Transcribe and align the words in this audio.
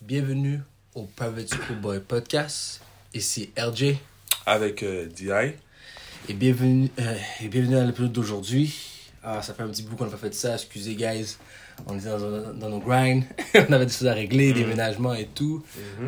Bienvenue 0.00 0.60
au 0.94 1.02
Private 1.16 1.52
Schoolboy 1.52 2.00
Podcast. 2.00 2.80
Ici 3.12 3.50
RJ. 3.58 3.96
Avec 4.46 4.82
euh, 4.82 5.06
DI. 5.06 5.54
Et 6.28 6.34
bienvenue, 6.34 6.88
euh, 7.00 7.16
et 7.42 7.48
bienvenue 7.48 7.76
à 7.76 7.84
l'épisode 7.84 8.12
d'aujourd'hui. 8.12 8.74
Ah, 9.24 9.42
ça 9.42 9.54
fait 9.54 9.64
un 9.64 9.68
petit 9.68 9.82
bout 9.82 9.96
qu'on 9.96 10.04
n'a 10.04 10.10
pas 10.12 10.16
fait 10.16 10.34
ça. 10.34 10.54
Excusez, 10.54 10.94
guys. 10.94 11.36
On 11.86 11.98
était 11.98 12.08
dans, 12.08 12.52
dans 12.54 12.68
nos 12.68 12.78
grinds. 12.78 13.22
on 13.54 13.72
avait 13.72 13.86
des 13.86 13.92
choses 13.92 14.06
à 14.06 14.14
régler, 14.14 14.52
des 14.52 14.64
ménagements 14.64 15.14
et 15.14 15.26
tout. 15.26 15.64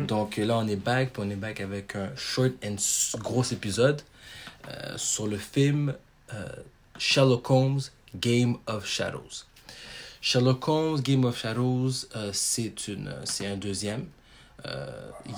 Donc 0.07 0.37
là, 0.37 0.57
on 0.57 0.67
est 0.67 0.77
back. 0.77 1.11
Puis 1.13 1.23
on 1.25 1.29
est 1.29 1.35
back 1.35 1.59
avec 1.59 1.95
un 1.95 2.11
short 2.15 2.53
and 2.65 2.77
gros 3.19 3.43
épisode 3.43 4.01
euh, 4.69 4.93
sur 4.97 5.27
le 5.27 5.37
film 5.37 5.93
euh, 6.33 6.45
Sherlock 6.97 7.49
Holmes 7.49 7.81
Game 8.15 8.57
of 8.67 8.85
Shadows. 8.85 9.45
Sherlock 10.21 10.67
Holmes 10.67 11.01
Game 11.01 11.25
of 11.25 11.37
Shadows, 11.37 11.89
euh, 12.15 12.29
c'est 12.31 12.87
une, 12.87 13.07
euh, 13.07 13.21
c'est 13.25 13.47
un 13.47 13.57
deuxième. 13.57 14.05
Euh, 14.67 14.85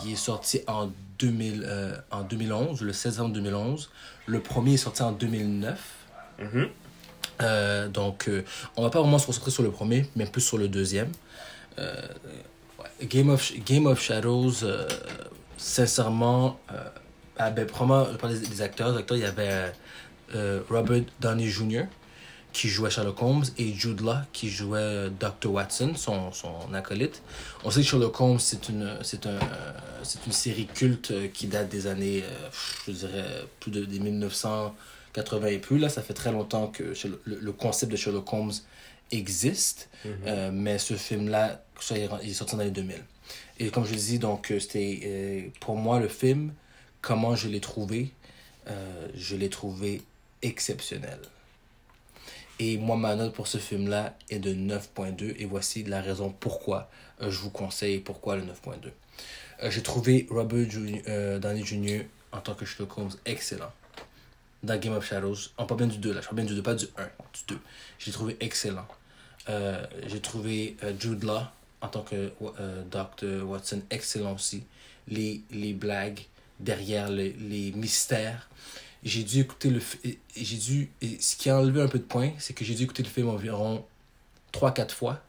il 0.04 0.12
est 0.12 0.16
sorti 0.16 0.62
en, 0.68 0.90
2000, 1.20 1.64
euh, 1.66 1.96
en 2.12 2.23
2011, 2.23 2.82
le 2.82 2.94
16 2.94 3.18
novembre 3.18 3.36
2011. 3.36 3.90
Le 4.26 4.40
premier 4.42 4.73
est 4.73 4.78
sorti 4.78 5.02
en 5.02 5.12
2009. 5.12 5.80
Mhm. 6.40 6.68
Euh, 7.42 7.88
donc, 7.88 8.30
on 8.76 8.84
va 8.84 8.90
pas 8.90 9.00
vraiment 9.00 9.18
se 9.18 9.26
concentrer 9.26 9.52
sur 9.52 9.64
le 9.64 9.72
premier, 9.72 10.09
mais 10.16 10.26
plus 10.26 10.42
sur 10.42 10.58
le 10.58 10.68
deuxième. 10.68 11.12
Game, 13.02 13.30
of, 13.30 13.52
Game 13.66 13.88
of 13.88 14.00
Shadows, 14.02 14.54
sincèrement, 15.58 16.59
ah 17.38 17.50
ben, 17.50 17.66
vraiment, 17.66 18.06
je 18.12 18.18
parle 18.18 18.40
des, 18.40 18.48
des 18.48 18.62
acteurs. 18.62 18.92
Les 18.92 19.00
acteurs, 19.00 19.18
il 19.18 19.23
y 19.23 19.26
avait 19.26 19.73
Robert 20.70 21.04
Downey 21.20 21.48
Jr., 21.48 21.86
qui 22.54 22.70
jouait 22.70 22.90
Sherlock 22.92 23.22
Holmes, 23.22 23.44
et 23.58 23.74
Jude 23.74 24.02
Law, 24.02 24.16
qui 24.32 24.48
jouait 24.50 24.80
euh, 24.80 25.10
Dr. 25.10 25.52
Watson, 25.52 25.94
son, 25.96 26.32
son 26.32 26.74
acolyte. 26.74 27.22
On 27.64 27.72
sait 27.72 27.82
que 27.82 27.88
Sherlock 27.88 28.22
Holmes, 28.22 28.40
c'est 28.40 28.70
une, 28.70 28.96
c'est 29.02 29.26
un, 29.26 29.32
euh, 29.32 29.74
c'est 30.04 30.26
une 30.26 30.32
série 30.32 30.68
culte 30.68 31.12
euh, 31.12 31.28
qui 31.28 31.48
date 31.48 31.70
des 31.70 31.88
années, 31.88 32.23
je 32.88 32.92
dirais, 32.92 33.26
plus 33.60 33.72
de 33.72 33.84
des 33.86 34.00
1980 34.00 35.48
et 35.48 35.58
plus. 35.58 35.78
Là, 35.80 35.90
ça 35.90 36.02
fait 36.02 36.14
très 36.14 36.32
longtemps 36.32 36.68
que 36.68 36.84
le, 37.26 37.40
le 37.40 37.52
concept 37.52 37.92
de 37.92 37.98
Sherlock 37.98 38.32
Holmes 38.32 38.54
existe, 39.12 39.90
Euh, 40.28 40.52
mais 40.54 40.78
ce 40.80 40.95
film-là, 40.95 41.64
il 41.92 42.30
est- 42.30 42.34
sorti 42.34 42.56
dans 42.56 42.64
les 42.64 42.72
2000. 42.72 43.04
Et 43.60 43.70
comme 43.70 43.86
je 43.86 43.92
le 43.94 43.98
dis, 44.00 44.20
donc, 44.20 44.52
c'était 44.60 45.52
pour 45.62 45.76
moi 45.78 46.00
le 46.00 46.08
film, 46.10 46.54
comment 47.02 47.36
je 47.36 47.48
l'ai 47.48 47.62
trouvé, 47.62 48.12
euh, 48.67 49.08
je 49.16 49.36
l'ai 49.38 49.50
trouvé 49.50 50.02
exceptionnel. 50.42 51.20
Et 52.59 52.78
moi, 52.78 52.96
ma 52.96 53.16
note 53.16 53.34
pour 53.34 53.48
ce 53.48 53.58
film-là 53.58 54.16
est 54.30 54.40
de 54.40 54.54
9.2. 54.54 55.36
Et 55.38 55.46
voici 55.46 55.84
la 55.84 56.02
raison 56.02 56.34
pourquoi 56.40 56.90
euh, 57.22 57.32
je 57.32 57.40
vous 57.40 57.50
conseille 57.50 58.00
pourquoi 58.00 58.36
le 58.36 58.44
9.2. 58.44 58.92
Euh, 59.64 59.72
J'ai 59.72 59.82
trouvé 59.82 60.28
Robert 60.30 60.68
euh, 61.08 61.40
Downey 61.40 61.64
Jr. 61.66 62.02
en 62.32 62.40
tant 62.40 62.54
que 62.54 62.66
Sherlock 62.66 62.98
Holmes 62.98 63.12
excellent. 63.26 63.72
Dans 64.62 64.80
Game 64.80 64.94
of 64.94 65.06
Shadows. 65.06 65.36
On 65.58 65.66
parle 65.66 65.80
bien 65.80 65.88
du 65.88 65.98
2 65.98 66.14
là. 66.14 66.22
Je 66.22 66.26
parle 66.26 66.38
bien 66.38 66.45
du 66.45 66.56
2, 66.56 66.64
pas 66.64 66.76
du 66.76 66.86
1. 66.98 67.04
Du 67.04 67.56
2. 67.56 67.60
J'ai 68.00 68.12
trouvé 68.12 68.38
excellent. 68.40 68.88
J'ai 70.08 70.22
trouvé 70.22 70.78
Jude 70.98 71.23
Law 71.23 71.42
en 71.82 71.88
tant 71.90 72.02
que 72.04 72.32
Dr. 72.90 73.45
Watson 73.45 73.82
excellent 73.90 74.36
aussi. 74.36 74.64
Les, 75.10 75.42
les 75.52 75.73
blagues 75.73 76.22
derrière 76.62 77.10
les, 77.10 77.34
les 77.34 77.73
mystères 77.73 78.48
j'ai 79.04 79.23
dû 79.23 79.42
écouter 79.42 79.70
le 79.70 79.82
j'ai 80.36 80.58
dû 80.58 80.90
et 81.02 81.18
ce 81.20 81.36
qui 81.36 81.50
a 81.50 81.58
enlevé 81.58 81.82
un 81.82 81.88
peu 81.88 82.00
de 82.00 82.04
points 82.04 82.32
c'est 82.40 82.54
que 82.54 82.64
j'ai 82.64 82.73
dû 82.73 82.84
écouter 82.84 83.04
le 83.04 83.10
film 83.10 83.30
environ 83.30 83.86
3 84.52 84.72
4 84.72 84.94
fois. 84.94 85.20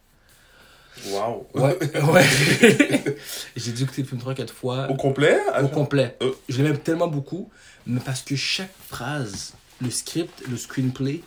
Wow. 1.08 1.48
ouais 1.54 1.76
ouais. 2.12 2.24
J'ai 3.56 3.72
dû 3.72 3.82
écouter 3.82 4.02
le 4.02 4.08
film 4.08 4.20
3 4.20 4.34
4 4.34 4.54
fois. 4.54 4.88
Au 4.88 4.94
complet? 4.94 5.40
Au 5.60 5.66
complet. 5.66 6.16
Euh. 6.22 6.32
je 6.48 6.62
l'aime 6.62 6.78
tellement 6.78 7.08
beaucoup 7.08 7.50
mais 7.86 8.00
parce 8.00 8.22
que 8.22 8.36
chaque 8.36 8.74
phrase 8.88 9.54
le 9.80 9.90
script 9.90 10.44
le 10.48 10.56
screenplay 10.56 11.22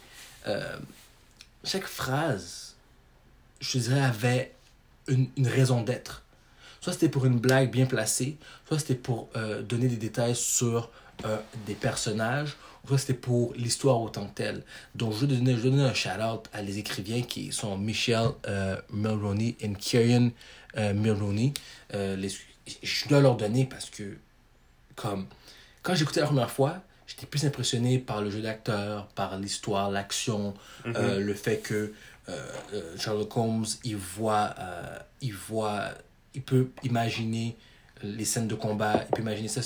euh, 0.47 0.77
chaque 1.66 1.85
phrase 1.85 2.75
je 3.59 3.77
dirais 3.79 4.00
avait 4.00 4.53
une, 5.09 5.27
une 5.35 5.47
raison 5.47 5.81
d'être. 5.81 6.23
Soit 6.79 6.94
c'était 6.94 7.09
pour 7.09 7.25
une 7.25 7.39
blague 7.39 7.71
bien 7.71 7.88
placée 7.88 8.38
soit 8.67 8.79
c'était 8.79 8.95
pour 8.95 9.27
euh, 9.35 9.61
donner 9.61 9.88
des 9.88 9.97
détails 9.97 10.35
sur 10.35 10.91
euh, 11.25 11.38
des 11.66 11.73
personnages. 11.75 12.55
Soit 12.88 12.97
c'était 13.00 13.13
pour 13.16 13.53
l'histoire 13.55 14.00
autant 14.01 14.28
que 14.28 14.33
telle. 14.35 14.63
Donc 14.95 15.13
je 15.13 15.17
veux 15.19 15.28
donner, 15.28 15.51
je 15.53 15.57
veux 15.57 15.72
donner 15.72 15.83
un 15.83 15.94
shout-out 15.94 16.45
à 16.53 16.61
les 16.61 16.78
écrivains 16.78 17.22
qui 17.22 17.51
sont 17.51 17.78
Michel 17.78 18.29
euh, 18.47 18.79
Mulroney 18.91 19.57
et 19.59 19.69
Kieran 19.73 20.29
euh, 20.77 20.94
Mulroney. 20.94 21.53
Euh, 21.94 22.16
les- 22.16 22.31
je 22.83 23.07
dois 23.09 23.19
leur 23.22 23.35
donner 23.35 23.66
parce 23.66 23.89
que 23.89 24.17
comme 24.95 25.25
quand 25.83 25.95
j'écoutais 25.95 26.19
la 26.22 26.27
première 26.27 26.51
fois 26.51 26.81
j'étais 27.07 27.25
plus 27.25 27.45
impressionné 27.45 27.97
par 28.00 28.22
le 28.22 28.29
jeu 28.29 28.41
d'acteur 28.41 29.07
par 29.07 29.38
l'histoire 29.38 29.89
l'action 29.91 30.53
euh, 30.85 31.19
le 31.19 31.33
fait 31.33 31.57
que 31.59 31.94
Sherlock 32.97 33.35
Holmes 33.38 33.66
il 33.85 33.95
voit 33.95 34.53
il 35.22 35.33
voit 35.33 35.89
il 36.33 36.41
peut 36.41 36.69
imaginer 36.83 37.56
les 38.03 38.25
scènes 38.25 38.47
de 38.47 38.55
combat 38.55 39.05
il 39.09 39.15
peut 39.15 39.21
imaginer 39.21 39.47
ça 39.47 39.61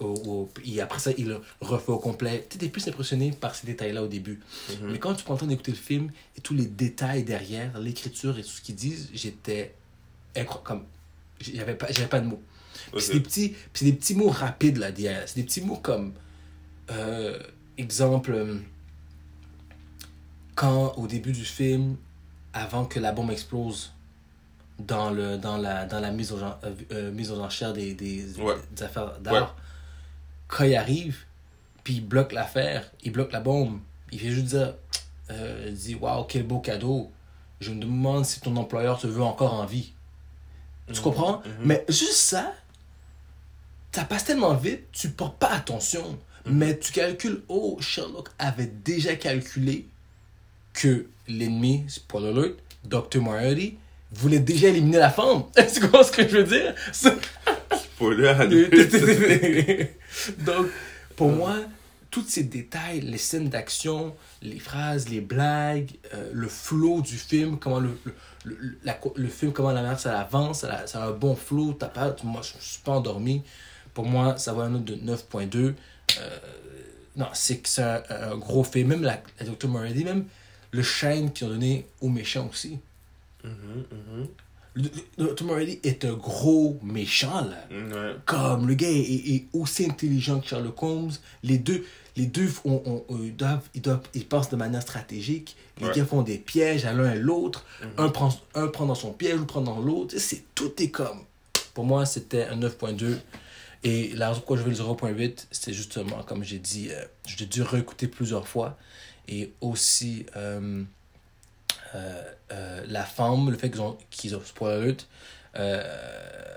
au, 0.00 0.04
au- 0.04 0.48
et 0.64 0.80
après 0.80 0.98
ça 0.98 1.10
il 1.18 1.28
le 1.28 1.40
refait 1.60 1.92
au 1.92 1.98
complet. 1.98 2.46
Tu 2.48 2.56
étais 2.56 2.68
plus 2.68 2.86
impressionné 2.88 3.30
par 3.32 3.54
ces 3.54 3.66
détails 3.66 3.92
là 3.92 4.02
au 4.02 4.08
début. 4.08 4.40
Mais 4.82 4.98
quand 4.98 5.14
tu 5.14 5.24
prends 5.24 5.34
le 5.34 5.40
temps 5.40 5.46
d'écouter 5.46 5.72
le 5.72 5.76
film 5.78 6.10
et 6.36 6.40
tous 6.40 6.54
les 6.54 6.66
détails 6.66 7.24
derrière 7.24 7.78
l'écriture 7.80 8.38
et 8.38 8.42
tout 8.42 8.48
ce 8.48 8.60
qu'ils 8.60 8.74
disent 8.76 9.10
j'étais 9.14 9.74
comme 10.64 10.84
j'avais 11.40 11.74
pas 11.74 11.90
j'avais 11.90 12.08
pas 12.08 12.20
de 12.20 12.26
mots. 12.26 12.42
Puis 12.92 13.02
c'est 13.02 13.12
des 13.14 13.20
petits 13.20 13.54
c'est 13.74 13.84
des 13.84 13.92
petits 13.92 14.14
mots 14.14 14.28
rapides 14.30 14.78
là 14.78 14.92
derrière. 14.92 15.28
C'est 15.28 15.36
des 15.40 15.44
petits 15.44 15.60
mots 15.62 15.76
comme 15.76 16.12
euh, 16.90 17.38
exemple 17.76 18.32
euh, 18.32 18.56
quand 20.54 20.94
au 20.96 21.06
début 21.06 21.32
du 21.32 21.44
film 21.44 21.96
avant 22.52 22.84
que 22.84 22.98
la 22.98 23.12
bombe 23.12 23.30
explose 23.30 23.92
dans 24.78 25.10
le 25.10 25.38
dans 25.38 25.56
la 25.56 25.86
dans 25.86 26.00
la 26.00 26.10
mise 26.10 26.32
aux, 26.32 26.38
euh, 26.42 26.52
euh, 26.92 27.10
mise 27.12 27.30
aux 27.32 27.40
enchères 27.40 27.72
des, 27.72 27.94
des, 27.94 28.38
Ouais. 28.40 28.54
des 28.72 28.82
affaires 28.84 29.18
d'art. 29.20 29.56
Quand 30.46 30.64
il 30.64 30.76
arrive 30.76 31.24
puis 31.84 31.94
il 31.94 32.06
bloque 32.06 32.32
l'affaire 32.32 32.90
il 33.02 33.12
bloque 33.12 33.32
la 33.32 33.40
bombe. 33.40 33.80
Il 34.12 34.20
fait 34.20 34.30
juste 34.30 34.46
dire 34.46 34.74
euh, 35.30 35.66
il 35.68 35.74
dit 35.74 35.94
waouh 35.94 36.24
quel 36.24 36.44
beau 36.46 36.60
cadeau. 36.60 37.10
Je 37.60 37.70
me 37.72 37.80
demande 37.80 38.24
si 38.24 38.40
ton 38.40 38.56
employeur 38.56 38.98
te 39.00 39.06
veut 39.06 39.22
encore 39.22 39.54
en 39.54 39.66
vie. 39.66 39.92
Tu 40.92 41.00
comprends? 41.00 41.42
Mais 41.64 41.84
juste 41.88 42.12
ça 42.14 42.54
ça 43.92 44.04
passe 44.04 44.24
tellement 44.24 44.54
vite, 44.54 44.84
tu 44.92 45.10
portes 45.10 45.38
pas 45.38 45.50
attention. 45.50 46.18
Mais 46.46 46.78
tu 46.78 46.92
calcules, 46.92 47.42
oh, 47.48 47.76
Sherlock 47.80 48.28
avait 48.38 48.66
déjà 48.84 49.16
calculé 49.16 49.86
que 50.72 51.06
l'ennemi, 51.26 51.84
spoiler 51.88 52.28
alert, 52.28 52.56
Dr. 52.84 53.20
Moriarty, 53.20 53.76
voulait 54.12 54.38
déjà 54.40 54.68
éliminer 54.68 54.98
la 54.98 55.10
femme. 55.10 55.44
tu 55.72 55.80
comprends 55.80 56.02
ce 56.02 56.12
que 56.12 56.26
je 56.28 56.38
veux 56.38 56.44
dire? 56.44 56.74
Spoiler. 56.92 58.34
Donc, 60.38 60.66
pour 61.16 61.30
moi, 61.30 61.56
tous 62.10 62.24
ces 62.26 62.44
détails, 62.44 63.00
les 63.02 63.18
scènes 63.18 63.48
d'action, 63.48 64.14
les 64.42 64.58
phrases, 64.58 65.08
les 65.08 65.20
blagues, 65.20 65.90
euh, 66.14 66.30
le 66.32 66.48
flow 66.48 67.02
du 67.02 67.16
film, 67.16 67.58
comment 67.58 67.80
le, 67.80 67.90
le, 68.04 68.14
le, 68.44 68.78
la- 68.84 68.98
le 69.16 69.28
film, 69.28 69.52
comment 69.52 69.72
la 69.72 69.82
manière 69.82 70.00
ça 70.00 70.18
avance, 70.20 70.60
ça 70.60 70.72
a, 70.72 70.86
ça 70.86 71.04
a 71.04 71.08
un 71.08 71.12
bon 71.12 71.36
flow, 71.36 71.74
t'as 71.74 71.88
pas, 71.88 72.14
moi 72.24 72.40
je, 72.42 72.52
je 72.60 72.64
suis 72.64 72.82
pas 72.82 72.92
endormi. 72.92 73.42
Pour 73.94 74.06
moi, 74.06 74.36
ça 74.38 74.52
va 74.52 74.64
un 74.64 74.74
autre 74.76 74.84
de 74.84 74.94
9.2. 74.94 75.56
Euh, 75.56 75.74
non, 77.16 77.26
c'est 77.34 77.58
que 77.58 77.68
c'est 77.68 77.82
un, 77.82 78.02
un 78.10 78.36
gros 78.36 78.62
film. 78.64 78.88
Même 78.88 79.02
la, 79.02 79.20
la 79.40 79.46
Dr. 79.46 79.68
Moriarty, 79.68 80.04
même 80.04 80.24
le 80.70 80.82
shine 80.82 81.32
qu'ils 81.32 81.46
ont 81.48 81.50
donné 81.50 81.86
aux 82.00 82.08
méchants 82.08 82.48
aussi. 82.50 82.78
Le- 84.74 85.34
Dr. 85.34 85.44
Moriarty 85.44 85.80
est 85.82 86.04
un 86.04 86.12
gros 86.14 86.78
méchant, 86.84 87.40
là 87.44 87.66
Ouais. 87.70 88.14
comme 88.26 88.68
le 88.68 88.74
gars 88.74 88.88
est, 88.88 89.00
est- 89.00 89.46
aussi 89.52 89.86
intelligent 89.86 90.38
que 90.40 90.46
Sherlock 90.46 90.80
Holmes. 90.82 91.10
Les 91.42 91.58
deux, 91.58 91.84
les 92.16 92.26
deux 92.26 92.48
ont- 92.64 92.82
ont- 92.86 93.04
ont- 93.08 93.22
ils, 93.24 93.34
doivent, 93.34 93.68
ils, 93.74 93.80
doivent, 93.82 94.02
ils 94.14 94.24
pensent 94.24 94.50
de 94.50 94.56
manière 94.56 94.82
stratégique. 94.82 95.56
Les 95.80 95.86
Ouais. 95.88 95.94
gars 95.96 96.04
font 96.04 96.22
des 96.22 96.38
pièges 96.38 96.84
à 96.84 96.92
l'un 96.92 97.12
et 97.12 97.18
l'autre. 97.18 97.64
un, 97.96 98.08
prend, 98.08 98.28
un 98.54 98.68
prend 98.68 98.86
dans 98.86 98.94
son 98.94 99.12
piège, 99.12 99.34
l'autre 99.34 99.46
prend 99.46 99.60
dans 99.62 99.80
l'autre. 99.80 100.14
C'est, 100.18 100.44
tout 100.54 100.72
est 100.80 100.90
comme. 100.90 101.24
Pour 101.74 101.84
moi, 101.84 102.06
c'était 102.06 102.44
un 102.44 102.56
9.2. 102.56 103.18
Et 103.84 104.12
la 104.14 104.28
raison 104.28 104.40
pourquoi 104.40 104.58
je 104.58 104.62
veux 104.62 104.70
le 104.70 104.76
0.8, 104.76 105.48
c'est 105.50 105.72
justement, 105.72 106.22
comme 106.24 106.44
j'ai 106.44 106.58
dit, 106.58 106.88
euh, 106.90 107.04
je 107.26 107.36
l'ai 107.38 107.46
dû 107.46 107.62
réécouter 107.62 108.06
plusieurs 108.06 108.46
fois. 108.46 108.76
Et 109.28 109.52
aussi, 109.60 110.24
euh, 110.36 110.82
la 112.88 113.04
femme, 113.04 113.50
le 113.50 113.56
fait 113.56 113.70
qu'ils 113.70 113.80
ont, 113.80 113.96
qu'ils 114.10 114.36
ont 114.36 114.42
spoiler 114.44 114.96
euh, 115.56 115.82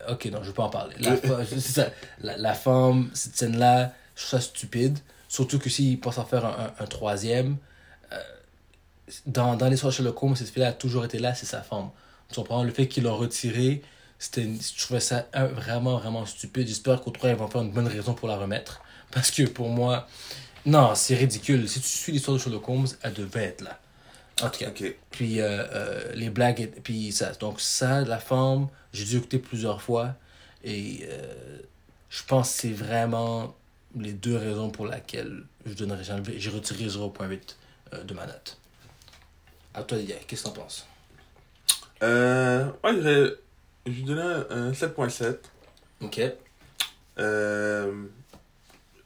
ok, 0.10 0.26
non, 0.26 0.40
je 0.44 0.48
veux 0.50 0.54
pas 0.54 0.64
en 0.64 0.70
parler. 0.70 0.96
La, 1.00 1.16
fa- 1.18 1.46
c'est 1.46 1.60
ça, 1.60 1.90
la, 2.22 2.38
la 2.38 2.54
femme, 2.54 3.10
cette 3.14 3.36
scène-là, 3.38 3.94
je 4.16 4.22
trouve 4.26 4.40
ça 4.40 4.46
stupide. 4.46 5.00
Surtout 5.28 5.60
que 5.60 5.70
s'ils 5.70 6.00
pensent 6.00 6.18
en 6.18 6.26
faire 6.26 6.46
un, 6.46 6.74
un, 6.80 6.84
un 6.84 6.88
troisième, 6.88 7.58
euh, 8.12 8.18
dans, 9.26 9.56
dans 9.56 9.68
l'histoire 9.70 9.92
de 9.92 9.96
Sherlock 9.98 10.22
Holmes, 10.24 10.36
cette 10.36 10.50
fille-là 10.50 10.70
a 10.70 10.74
toujours 10.74 11.06
été 11.06 11.20
là, 11.20 11.34
c'est 11.34 11.46
sa 11.46 11.62
femme. 11.62 11.90
Tu 12.30 12.36
comprends? 12.36 12.64
Le 12.64 12.72
fait 12.72 12.88
qu'ils 12.88 13.04
l'ont 13.04 13.18
retiré, 13.18 13.82
C'était 14.20 14.44
une- 14.44 14.60
je 14.62 14.84
trouvais 14.84 15.00
ça 15.00 15.26
vraiment, 15.34 15.98
vraiment 15.98 16.26
stupide. 16.28 16.68
J'espère 16.68 17.02
qu'au 17.02 17.12
3, 17.12 17.32
ils 17.32 17.36
vont 17.36 17.48
faire 17.48 17.62
une 17.64 17.72
bonne 17.72 17.88
raison 17.88 18.14
pour 18.14 18.28
la 18.28 18.38
remettre. 18.38 18.82
Parce 19.12 19.32
que 19.32 19.44
pour 19.44 19.70
moi, 19.70 20.08
non, 20.66 20.94
c'est 20.96 21.16
ridicule. 21.16 21.68
Si 21.68 21.82
tu 21.82 21.88
suis 21.88 22.12
l'histoire 22.14 22.38
de 22.38 22.42
Sherlock 22.44 22.70
Holmes, 22.70 22.88
elle 23.02 23.14
devait 23.14 23.46
être 23.46 23.62
là. 23.62 23.80
En 24.44 24.50
tout 24.50 24.60
cas. 24.60 24.72
Puis 25.12 25.40
euh, 25.42 25.48
euh, 25.72 26.14
les 26.14 26.30
blagues, 26.30 26.62
et- 26.62 26.68
puis 26.68 27.12
ça. 27.12 27.32
Donc 27.34 27.62
ça, 27.62 28.02
la 28.02 28.20
forme, 28.20 28.70
j'ai 28.94 29.06
dû 29.06 29.18
écouter 29.18 29.40
plusieurs 29.40 29.82
fois. 29.82 30.16
Et 30.64 31.02
euh, 31.10 31.60
je 32.10 32.24
pense 32.24 32.52
que 32.54 32.62
c'est 32.62 32.72
vraiment 32.74 33.56
les 33.96 34.14
deux 34.14 34.38
raisons 34.38 34.70
pour 34.70 34.88
lesquelles 34.88 35.44
je 35.66 35.74
donnerais, 35.74 36.04
j'ai 36.38 36.50
retiré 36.50 36.86
0.8 36.88 37.56
euh, 37.94 38.04
de 38.04 38.14
ma 38.14 38.26
note. 38.26 38.58
À 39.74 39.84
toi, 39.84 39.98
Lia, 39.98 40.16
qu'est-ce 40.28 40.44
que 40.44 40.48
t'en 40.50 40.54
penses? 40.62 40.88
Euh, 42.04 42.66
ouais, 42.84 43.02
je 43.02 43.38
je 43.86 43.92
lui 43.92 44.04
donnais 44.04 44.22
un 44.52 44.72
7.7. 44.72 45.38
Ok. 46.02 46.22
Euh, 47.20 48.04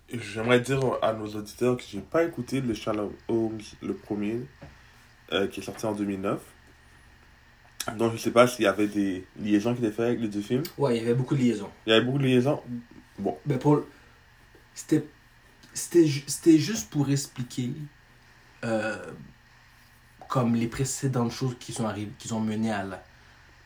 J'aimerais 0.10 0.60
dire 0.60 0.80
à 1.02 1.14
nos 1.14 1.28
auditeurs 1.28 1.78
que 1.78 1.84
j'ai 1.90 2.00
pas 2.00 2.24
écouté 2.24 2.62
le 2.62 2.74
Sherlock 2.74 3.14
Holmes, 3.28 3.60
le 3.82 3.96
premier, 3.96 4.42
euh, 5.34 5.48
qui 5.48 5.60
est 5.60 5.64
sorti 5.64 5.86
en 5.86 5.94
2009. 5.94 6.40
Donc 7.98 8.14
je 8.14 8.18
sais 8.18 8.32
pas 8.32 8.48
s'il 8.48 8.64
y 8.66 8.68
avait 8.68 8.88
des 8.88 9.26
liaisons 9.40 9.74
qui 9.76 9.84
étaient 9.86 9.92
faites 9.96 10.06
avec 10.08 10.20
les 10.20 10.28
deux 10.28 10.42
films. 10.42 10.64
Ouais, 10.78 10.98
il 10.98 11.04
y 11.04 11.06
avait 11.06 11.14
beaucoup 11.14 11.36
de 11.36 11.42
liaisons. 11.42 11.70
Il 11.86 11.92
y 11.92 11.94
avait 11.94 12.04
beaucoup 12.06 12.18
de 12.18 12.24
liaisons. 12.24 12.62
Mais 13.46 13.58
pour. 13.58 13.82
C'était. 14.74 15.06
C'était 15.74 16.06
ju- 16.08 16.24
c'était 16.28 16.58
juste 16.58 16.90
pour 16.90 17.10
expliquer. 17.10 17.72
euh, 18.64 18.98
comme 20.28 20.56
les 20.56 20.68
précédentes 20.68 21.32
choses 21.32 21.56
qui 21.60 21.72
sont 21.72 21.86
arrivées, 21.86 22.12
qui 22.18 22.28
sont 22.28 22.40
menées 22.42 22.72
à 22.72 22.84
là. 22.84 23.04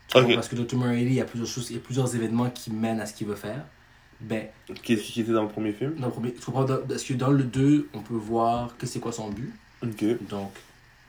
Tu 0.07 0.17
Ok. 0.17 0.23
comprends? 0.23 0.35
Parce 0.35 0.49
que 0.49 0.55
Dr. 0.57 0.77
Murray, 0.77 1.03
il 1.03 1.13
y 1.13 1.21
a 1.21 1.25
plusieurs 1.25 1.47
choses, 1.47 1.69
il 1.69 1.77
y 1.77 1.79
a 1.79 1.81
plusieurs 1.81 2.13
événements 2.13 2.49
qui 2.49 2.71
mènent 2.71 2.99
à 2.99 3.05
ce 3.05 3.13
qu'il 3.13 3.27
veut 3.27 3.35
faire. 3.35 3.63
Ben, 4.19 4.47
Qu'est-ce 4.83 5.03
qui 5.03 5.21
était 5.21 5.31
dans 5.31 5.43
le 5.43 5.47
premier 5.49 5.71
film? 5.71 5.95
dans 5.95 6.07
le 6.07 6.11
premier, 6.11 6.31
Parce 6.31 7.03
que 7.03 7.13
dans 7.13 7.29
le 7.31 7.43
2, 7.43 7.87
on 7.93 8.01
peut 8.01 8.13
voir 8.15 8.75
que 8.77 8.85
c'est 8.85 8.99
quoi 8.99 9.13
son 9.13 9.29
but. 9.29 9.53
Ok. 9.81 10.03
Donc, 10.27 10.51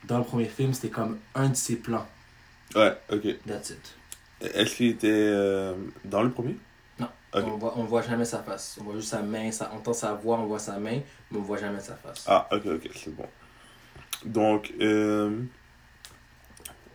dans 0.05 0.17
le 0.17 0.23
premier 0.23 0.45
film, 0.45 0.73
c'était 0.73 0.89
comme 0.89 1.19
un 1.35 1.49
de 1.49 1.55
ses 1.55 1.77
plans. 1.77 2.07
Ouais, 2.75 2.97
ok. 3.11 3.45
That's 3.45 3.71
it. 3.71 3.95
Est-ce 4.41 4.75
qu'il 4.75 4.87
était 4.87 5.07
euh, 5.09 5.75
dans 6.05 6.23
le 6.23 6.31
premier? 6.31 6.57
Non. 6.99 7.07
Ok. 7.33 7.43
On 7.45 7.57
voit, 7.57 7.73
on 7.77 7.83
voit 7.83 8.01
jamais 8.01 8.25
sa 8.25 8.39
face. 8.41 8.77
On 8.79 8.85
voit 8.85 8.95
juste 8.95 9.09
sa 9.09 9.21
main, 9.21 9.51
ça, 9.51 9.69
on 9.73 9.77
entend 9.77 9.93
sa 9.93 10.13
voix, 10.13 10.39
on 10.39 10.45
voit 10.45 10.59
sa 10.59 10.79
main, 10.79 10.99
mais 11.31 11.37
on 11.37 11.41
voit 11.41 11.57
jamais 11.57 11.79
sa 11.79 11.95
face. 11.95 12.25
Ah, 12.27 12.47
ok, 12.51 12.65
ok, 12.65 12.89
c'est 12.95 13.15
bon. 13.15 13.25
Donc, 14.25 14.73
euh, 14.79 15.41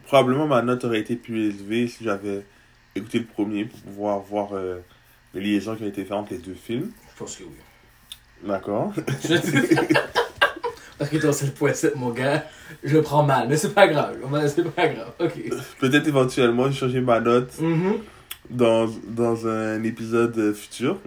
probablement 0.04 0.46
ma 0.46 0.62
note 0.62 0.84
aurait 0.84 1.00
été 1.00 1.16
plus 1.16 1.48
élevée 1.50 1.88
si 1.88 2.04
j'avais 2.04 2.44
écouté 2.94 3.18
le 3.18 3.26
premier 3.26 3.64
pour 3.66 3.80
pouvoir 3.80 4.20
voir 4.20 4.54
euh, 4.54 4.80
les 5.34 5.40
liaisons 5.40 5.76
qui 5.76 5.84
ont 5.84 5.88
été 5.88 6.04
faites 6.04 6.12
entre 6.12 6.32
les 6.32 6.38
deux 6.38 6.54
films. 6.54 6.90
Je 7.12 7.18
pense 7.18 7.36
que 7.36 7.44
oui. 7.44 7.56
D'accord. 8.42 8.92
Parce 10.98 11.10
que 11.10 11.16
toi, 11.18 11.32
c'est 11.32 11.46
le 11.60 11.74
7, 11.74 11.96
mon 11.96 12.10
gars. 12.10 12.44
Je 12.82 12.96
le 12.96 13.02
prends 13.02 13.22
mal, 13.22 13.48
mais 13.48 13.56
c'est 13.56 13.74
pas 13.74 13.86
grave. 13.86 14.16
C'est 14.48 14.64
pas 14.64 14.88
grave. 14.88 15.12
Ok. 15.20 15.32
Peut-être 15.78 16.08
éventuellement 16.08 16.70
changer 16.72 17.00
ma 17.00 17.20
note 17.20 17.52
Mhm. 17.60 17.98
dans, 18.50 18.88
dans 19.08 19.46
un 19.46 19.82
épisode 19.82 20.54
futur. 20.54 20.98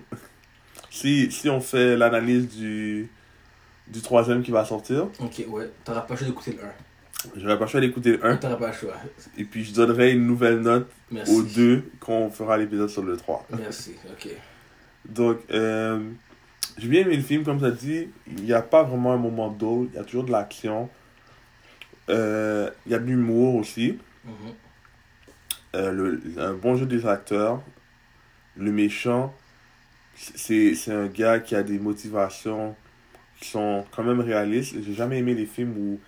Si, 0.89 1.31
si 1.31 1.49
on 1.49 1.61
fait 1.61 1.95
l'analyse 1.97 2.49
du, 2.55 3.09
du 3.87 4.01
troisième 4.01 4.41
qui 4.43 4.51
va 4.51 4.65
sortir, 4.65 5.07
Ok, 5.19 5.43
ouais. 5.49 5.69
T'auras 5.83 6.01
pas 6.01 6.13
le 6.13 6.17
choix 6.19 6.27
d'écouter 6.27 6.51
le 6.51 6.63
1. 6.63 6.71
j'aurais 7.37 7.57
pas 7.57 7.65
le 7.65 7.69
choix 7.71 7.81
d'écouter 7.81 8.11
le 8.17 8.25
1 8.25 8.37
T'auras 8.37 8.55
pas 8.55 8.67
le 8.67 8.73
choix. 8.73 8.93
et 9.37 9.43
puis 9.43 9.63
je 9.63 9.73
donnerai 9.73 10.11
une 10.13 10.25
nouvelle 10.25 10.59
note 10.61 10.89
Merci. 11.11 11.31
au 11.31 11.43
2 11.43 11.83
quand 11.99 12.13
on 12.13 12.29
fera 12.29 12.57
l'épisode 12.57 12.89
sur 12.89 13.03
le 13.03 13.17
3. 13.17 13.45
Merci, 13.57 13.95
ok. 14.11 14.29
Donc, 15.07 15.37
euh, 15.51 15.99
j'ai 16.79 16.87
bien 16.87 17.01
aimé 17.01 17.17
le 17.17 17.21
film, 17.21 17.43
comme 17.43 17.59
tu 17.59 17.65
as 17.65 17.71
dit. 17.71 18.07
Il 18.27 18.43
n'y 18.43 18.53
a 18.53 18.61
pas 18.61 18.83
vraiment 18.83 19.11
un 19.11 19.17
moment 19.17 19.49
d'eau. 19.49 19.87
Il 19.91 19.97
y 19.97 19.99
a 19.99 20.03
toujours 20.03 20.23
de 20.23 20.31
l'action. 20.31 20.89
Euh, 22.09 22.69
il 22.85 22.91
y 22.91 22.95
a 22.95 22.99
de 22.99 23.05
l'humour 23.05 23.55
aussi. 23.55 23.97
Mhm. 24.23 24.33
Euh, 25.75 25.91
le, 25.91 26.21
un 26.37 26.53
bon 26.53 26.75
jeu 26.75 26.85
des 26.85 27.05
acteurs. 27.05 27.61
Le 28.55 28.71
méchant, 28.71 29.33
c'est 30.15 30.73
c'est 30.75 30.91
un 30.91 31.07
gars 31.07 31.39
qui 31.39 31.55
a 31.55 31.63
des 31.63 31.79
motivations 31.79 32.75
qui 33.39 33.49
sont 33.49 33.85
quand 33.91 34.03
même 34.03 34.19
réalistes. 34.19 34.75
J'ai 34.81 34.93
jamais 34.93 35.19
aimé 35.19 35.33
les 35.33 35.45
films 35.45 35.77
où 35.77 35.99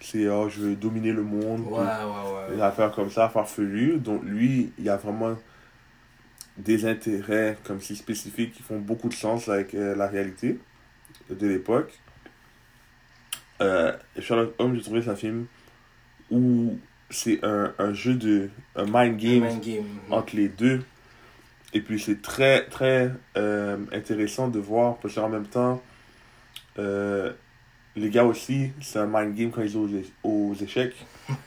c'est 0.00 0.28
oh, 0.28 0.48
je 0.48 0.60
veux 0.60 0.74
dominer 0.74 1.12
le 1.12 1.22
monde. 1.22 1.60
Ouais, 1.66 1.78
ouais, 1.78 2.48
ouais. 2.50 2.56
des 2.56 2.62
affaires 2.62 2.90
comme 2.92 3.10
ça, 3.10 3.28
farfelues. 3.28 3.98
Donc 3.98 4.22
lui, 4.24 4.72
il 4.78 4.84
y 4.84 4.88
a 4.88 4.96
vraiment 4.96 5.36
des 6.56 6.86
intérêts 6.86 7.58
comme 7.64 7.80
si 7.80 7.96
spécifiques 7.96 8.52
qui 8.52 8.62
font 8.62 8.78
beaucoup 8.78 9.08
de 9.08 9.14
sens 9.14 9.48
avec 9.48 9.74
euh, 9.74 9.94
la 9.96 10.06
réalité 10.06 10.58
de 11.30 11.46
l'époque. 11.46 11.98
Euh, 13.60 13.92
Sherlock 14.18 14.54
Holmes, 14.58 14.76
j'ai 14.76 14.82
trouvé 14.82 15.02
c'est 15.02 15.10
un 15.10 15.16
film 15.16 15.46
où 16.30 16.78
c'est 17.10 17.44
un, 17.44 17.72
un 17.78 17.92
jeu 17.92 18.14
de 18.14 18.50
un 18.76 18.84
mind 18.84 19.16
game 19.18 19.44
Mind 19.44 19.60
game. 19.62 19.84
entre 20.10 20.36
les 20.36 20.48
deux. 20.48 20.82
Et 21.72 21.80
puis 21.80 21.98
c'est 21.98 22.22
très 22.22 22.66
très 22.66 23.10
euh, 23.36 23.76
intéressant 23.92 24.48
de 24.48 24.58
voir 24.60 24.96
parce 24.98 25.14
qu'en 25.16 25.28
même 25.28 25.46
temps, 25.46 25.82
euh, 26.78 27.32
les 27.96 28.10
gars 28.10 28.24
aussi, 28.24 28.70
c'est 28.80 28.98
un 28.98 29.06
mind 29.06 29.34
game 29.34 29.50
quand 29.50 29.62
ils 29.62 29.68
jouent 29.68 29.88
aux, 30.22 30.50
aux 30.50 30.54
échecs. 30.54 30.94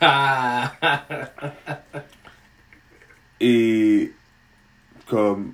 Et 3.40 4.12
comme 5.08 5.52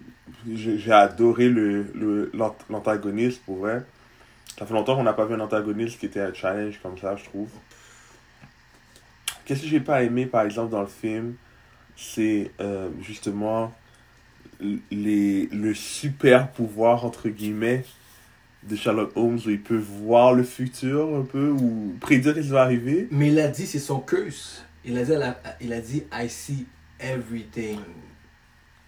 j'ai 0.53 0.93
adoré 0.93 1.49
le 1.49 1.87
le- 1.95 2.31
l'ant- 2.35 2.57
l'antagoniste 2.71 3.43
pour 3.45 3.57
vrai. 3.57 3.85
Ça 4.59 4.67
fait 4.67 4.75
longtemps 4.75 4.97
qu'on 4.97 5.03
n'a 5.03 5.13
pas 5.13 5.27
vu 5.27 5.35
un 5.35 5.41
antagoniste 5.41 5.99
qui 5.99 6.07
était 6.07 6.21
un 6.21 6.33
challenge 6.33 6.79
comme 6.83 6.97
ça, 6.99 7.17
je 7.17 7.25
trouve. 7.25 7.49
Qu'est-ce 9.45 9.63
que 9.63 9.67
j'ai 9.69 9.81
pas 9.81 10.03
aimé 10.03 10.27
par 10.27 10.43
exemple 10.45 10.71
dans 10.71 10.81
le 10.81 10.87
film, 10.87 11.35
c'est 11.97 12.51
euh, 12.61 12.89
justement 13.03 13.73
les, 14.91 15.47
le 15.53 15.75
super 15.75 16.51
pouvoir 16.51 17.05
entre 17.05 17.29
guillemets 17.29 17.85
de 18.63 18.77
Sherlock 18.77 19.13
Holmes 19.17 19.39
où 19.45 19.51
il 19.51 19.61
peut 19.61 19.77
voir 19.77 20.33
le 20.33 20.43
futur 20.43 21.15
un 21.15 21.23
peu 21.23 21.51
ou 21.51 21.95
prédire 22.01 22.35
ce 22.35 22.41
qui 22.41 22.49
va 22.49 22.63
arriver. 22.63 23.09
Mais 23.11 23.29
il 23.29 23.39
a 23.39 23.49
dit, 23.49 23.67
c'est 23.67 23.79
son 23.79 24.01
curse. 24.01 24.65
Il 24.85 24.97
a 24.97 25.05
dit, 25.05 25.13
il 25.61 25.73
a 25.73 25.81
dit 25.81 26.05
I 26.13 26.29
see 26.31 26.67
everything. 26.99 27.81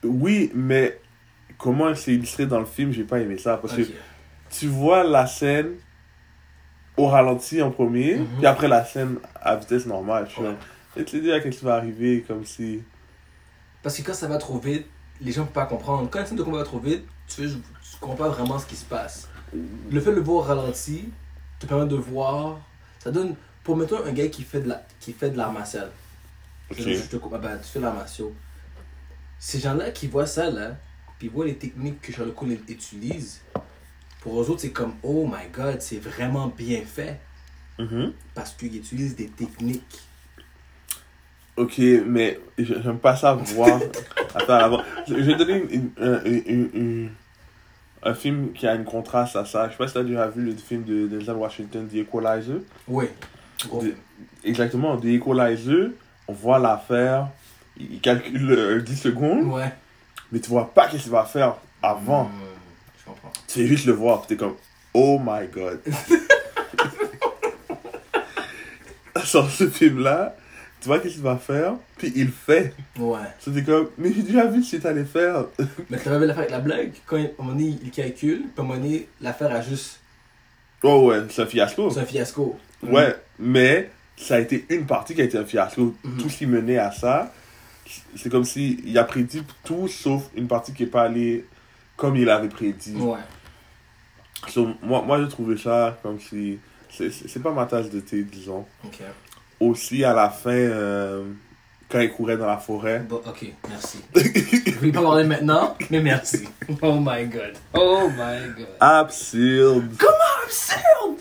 Oui, 0.05 0.51
mais 0.55 1.01
comment 1.59 1.95
c'est 1.95 2.15
illustré 2.15 2.47
dans 2.47 2.61
le 2.61 2.67
film, 2.67 2.93
j'ai 2.93 3.05
pas 3.05 3.19
aimé 3.21 3.39
ça 3.39 3.57
parce 3.57 3.75
que 3.75 3.83
tu 4.51 4.67
vois 4.69 5.03
la 5.05 5.27
scène 5.27 5.73
au 6.97 7.07
ralenti 7.09 7.61
en 7.61 7.71
premier, 7.71 8.17
Mhm. 8.17 8.27
puis 8.39 8.47
après 8.47 8.69
la 8.69 8.85
scène 8.85 9.19
à 9.35 9.57
vitesse 9.57 9.87
normale. 9.87 10.25
Ouais. 10.25 10.45
comme, 10.45 10.57
et 10.97 11.05
tu 11.05 11.19
te 11.19 11.23
dis 11.23 11.33
à 11.33 11.41
qu'est-ce 11.41 11.59
qui 11.59 11.65
va 11.65 11.75
arriver, 11.75 12.25
comme 12.27 12.45
si. 12.45 12.83
Parce 13.83 13.97
que 13.99 14.03
quand 14.03 14.15
ça 14.15 14.29
va 14.29 14.39
trop 14.39 14.59
vite, 14.59 14.87
les 15.21 15.31
gens 15.33 15.43
ne 15.43 15.47
peuvent 15.47 15.55
pas 15.55 15.67
comprendre. 15.67 16.09
Quand 16.11 16.21
une 16.21 16.27
scène 16.27 16.39
de 16.39 16.43
combat 16.43 16.59
va 16.59 16.65
trop 16.65 16.79
vite, 16.79 17.05
tu, 17.29 17.43
tu 17.49 17.99
comprends 18.01 18.17
pas 18.17 18.29
vraiment 18.31 18.59
ce 18.59 18.67
qui 18.67 18.77
se 18.77 18.85
passe. 18.85 19.29
Le 19.91 20.01
fait 20.01 20.11
de 20.11 20.17
le 20.17 20.23
voir 20.23 20.37
au 20.39 20.41
ralenti 20.41 21.11
te 21.59 21.67
permet 21.67 21.87
de 21.87 21.97
voir. 21.97 22.59
Ça 22.99 23.11
donne. 23.11 23.35
Pour 23.63 23.77
mettons 23.77 24.05
un 24.05 24.13
gars 24.13 24.29
qui 24.29 24.43
fait 24.43 24.61
de 24.61 24.69
la 24.69 24.83
qui 25.01 25.13
fait 25.13 25.31
de 25.31 25.37
l'art 25.37 25.53
martial. 25.53 25.91
Ok. 26.71 26.79
Je, 26.79 27.01
te 27.03 27.17
coupe. 27.17 27.33
Ah 27.35 27.39
ben, 27.39 27.59
tu 27.59 27.69
fais 27.69 27.79
de 27.79 27.85
l'art 27.85 27.95
martial. 27.95 28.29
Ces 29.39 29.59
gens-là 29.61 29.91
qui 29.91 30.07
voient 30.07 30.27
ça 30.27 30.51
là, 30.51 30.77
puis 31.19 31.29
voient 31.29 31.47
les 31.47 31.57
techniques 31.57 32.01
que 32.01 32.13
Sherlock 32.13 32.41
Holmes 32.43 32.57
utilise, 32.69 33.43
pour 34.21 34.41
eux 34.41 34.51
autres 34.51 34.61
c'est 34.63 34.71
comme 34.73 34.95
oh 35.03 35.27
my 35.27 35.49
god, 35.53 35.81
c'est 35.81 35.99
vraiment 35.99 36.49
bien 36.49 36.81
fait 36.85 37.21
Mhm. 37.79 38.13
parce 38.35 38.53
qu'ils 38.53 38.77
utilisent 38.77 39.17
des 39.17 39.29
techniques. 39.29 40.01
Ok, 41.57 41.79
mais 42.07 42.39
je- 42.59 42.75
j'aime 42.83 42.99
pas 42.99 43.17
ça 43.17 43.33
voir. 43.35 43.81
Attends, 44.35 44.53
avant. 44.55 44.83
Je 45.09 45.15
vais 45.15 45.35
donner 45.37 45.63
une, 45.63 45.71
une- 45.71 45.91
un- 45.99 46.25
une- 46.25 46.71
une- 46.75 47.11
un 48.03 48.15
film 48.15 48.53
qui 48.53 48.67
a 48.67 48.75
une 48.75 48.85
contraste 48.85 49.37
à 49.37 49.45
ça. 49.47 49.67
Je 49.67 49.73
sais 49.73 49.79
pas 49.79 49.87
si 49.87 49.95
tu 49.95 49.99
as 49.99 50.05
déjà 50.05 50.29
vu 50.29 50.43
le 50.45 50.55
film 50.55 50.85
de 50.85 51.07
Denzel 51.09 51.37
Washington, 51.37 51.89
The 51.89 51.95
Equalizer. 51.97 52.61
Gros 52.89 53.83
De-. 53.83 53.95
Exactement, 54.45 54.99
The 54.99 55.07
Equalizer, 55.07 55.91
on 56.29 56.33
voit 56.35 56.59
l'affaire, 56.59 57.29
il 57.79 58.01
calcule 58.01 58.51
euh, 58.53 58.81
10 58.81 58.97
secondes, 58.97 59.45
Ouais. 59.53 59.73
mais 60.33 60.41
tu 60.41 60.51
vois 60.51 60.73
pas 60.73 60.89
qu'est-ce 60.89 61.05
qu'il 61.05 61.13
va 61.13 61.25
faire 61.25 61.57
avant. 61.83 62.25
Hmm, 62.25 62.31
je 63.01 63.05
comprends. 63.11 63.33
Tu 63.49 63.55
fais 63.61 63.67
juste 63.67 63.87
le 63.87 63.93
voir, 63.93 64.27
t'es 64.27 64.37
comme, 64.37 64.55
oh 64.95 65.21
my 65.25 65.47
god. 65.49 65.81
Sur 69.25 69.51
ce 69.51 69.69
film-là, 69.69 70.37
tu 70.81 70.87
vois 70.89 70.99
qu'est-ce 71.01 71.15
qu'il 71.15 71.23
va 71.23 71.37
faire, 71.37 71.75
puis 71.99 72.13
il 72.15 72.29
fait. 72.31 72.73
Ouais. 72.99 73.19
C'était 73.41 73.63
comme, 73.63 73.89
mais 73.99 74.13
j'ai 74.13 74.23
déjà 74.23 74.47
vu 74.47 74.63
ce 74.63 74.77
que 74.77 74.83
t'allais 74.83 75.05
faire. 75.05 75.47
Mais 75.91 75.99
t'as 75.99 76.17
vu 76.19 76.27
l'affaire 76.27 76.41
avec 76.43 76.51
la 76.53 76.61
blague? 76.61 76.93
Quand 77.07 77.17
à 77.17 77.21
un 77.21 77.29
moment 77.39 77.53
donné, 77.53 77.77
il 77.83 77.91
calcule, 77.91 78.43
puis 78.43 78.51
à 78.59 78.61
un 78.61 78.65
moment 78.65 78.79
donné, 78.79 79.09
l'affaire 79.21 79.51
a 79.53 79.63
juste. 79.63 80.01
oh 80.83 81.09
ouais, 81.09 81.23
c'est 81.31 81.43
un 81.43 81.47
fiasco. 81.47 81.91
C'est 81.91 82.01
un 82.01 82.05
fiasco. 82.05 82.57
Ouais, 82.83 83.17
mais 83.39 83.91
ça 84.17 84.37
a 84.37 84.39
été 84.39 84.65
une 84.69 84.87
partie 84.87 85.15
qui 85.15 85.23
a 85.23 85.25
été 85.25 85.39
un 85.39 85.45
fiasco. 85.45 85.95
Mhm. 86.05 86.19
Tout 86.19 86.29
ce 86.29 86.39
qui 86.39 86.47
menait 86.47 86.79
à 86.79 86.93
ça. 86.93 87.33
C'est 88.17 88.31
comme 88.31 88.45
si 88.45 88.81
il 88.85 88.99
a 88.99 89.05
prédit 89.05 89.43
tout 89.65 89.89
sauf 89.89 90.29
une 90.35 90.49
partie 90.49 90.73
qui 90.73 90.85
est 90.85 90.89
pas 90.89 91.03
allée 91.03 91.47
comme 91.97 92.17
il 92.17 92.29
avait 92.29 92.49
prédit. 92.49 92.97
Ouais. 92.97 93.19
So, 94.49 94.69
moi, 94.83 95.03
moi 95.03 95.21
j'ai 95.23 95.29
trouvé 95.29 95.57
ça 95.57 95.99
comme 96.03 96.21
si. 96.21 96.59
C'est 96.91 97.43
pas 97.43 97.53
ma 97.53 97.67
tasse 97.67 97.91
de 97.91 98.01
thé, 98.01 98.23
disons. 98.23 98.65
Ok. 98.85 99.03
Aussi, 99.61 100.05
à 100.05 100.15
la 100.15 100.31
fin, 100.31 100.51
euh, 100.51 101.25
quand 101.91 102.01
il 102.01 102.11
courait 102.11 102.37
dans 102.37 102.47
la 102.47 102.57
forêt. 102.57 103.01
Bon, 103.01 103.21
ok, 103.27 103.47
merci. 103.69 103.99
Je 104.15 104.79
voulais 104.79 104.93
pas 104.93 105.03
parler 105.03 105.25
maintenant, 105.25 105.77
mais 105.91 106.01
merci. 106.01 106.49
Oh 106.83 106.99
my 106.99 107.27
god. 107.27 107.55
Oh 107.75 108.09
my 108.09 108.55
god. 108.57 108.67
Absurde! 108.81 109.91
Comment 109.99 110.45
absurde! 110.45 111.19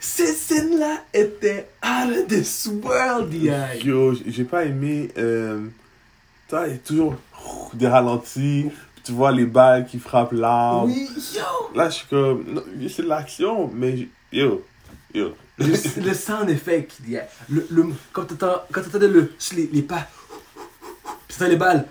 Cette 0.00 0.36
scène-là 0.36 1.04
était 1.12 1.68
out 1.82 2.16
of 2.16 2.28
this 2.28 2.68
world, 2.82 3.32
yeah. 3.32 3.74
Yo, 3.76 4.14
j'ai 4.26 4.44
pas 4.44 4.64
aimé. 4.64 5.10
Euh, 5.16 5.66
toi, 6.48 6.66
il 6.66 6.72
y 6.72 6.76
a 6.76 6.78
toujours 6.78 7.14
des 7.74 7.88
ralentis. 7.88 8.70
puis 8.94 9.02
Tu 9.04 9.12
vois 9.12 9.32
les 9.32 9.46
balles 9.46 9.86
qui 9.86 9.98
frappent 9.98 10.32
l'arbre. 10.32 10.86
Oui, 10.86 11.08
yo! 11.34 11.42
Là, 11.74 11.88
je 11.88 11.94
suis 11.96 12.06
comme. 12.08 12.62
C'est 12.88 13.02
de 13.02 13.08
l'action, 13.08 13.70
mais. 13.72 14.08
Yo, 14.32 14.64
yo. 15.14 15.34
Le, 15.58 15.66
le 16.02 16.14
sound 16.14 16.50
effect 16.50 16.92
qu'il 16.96 17.10
y 17.10 17.18
a. 17.18 17.26
Le, 17.48 17.66
le, 17.70 17.84
quand 18.12 18.24
t'entendais 18.26 19.06
le, 19.08 19.32
les, 19.56 19.68
les 19.72 19.82
pas, 19.82 20.06
puis 21.28 21.36
t'entends 21.38 21.50
les 21.50 21.56
balles, 21.56 21.86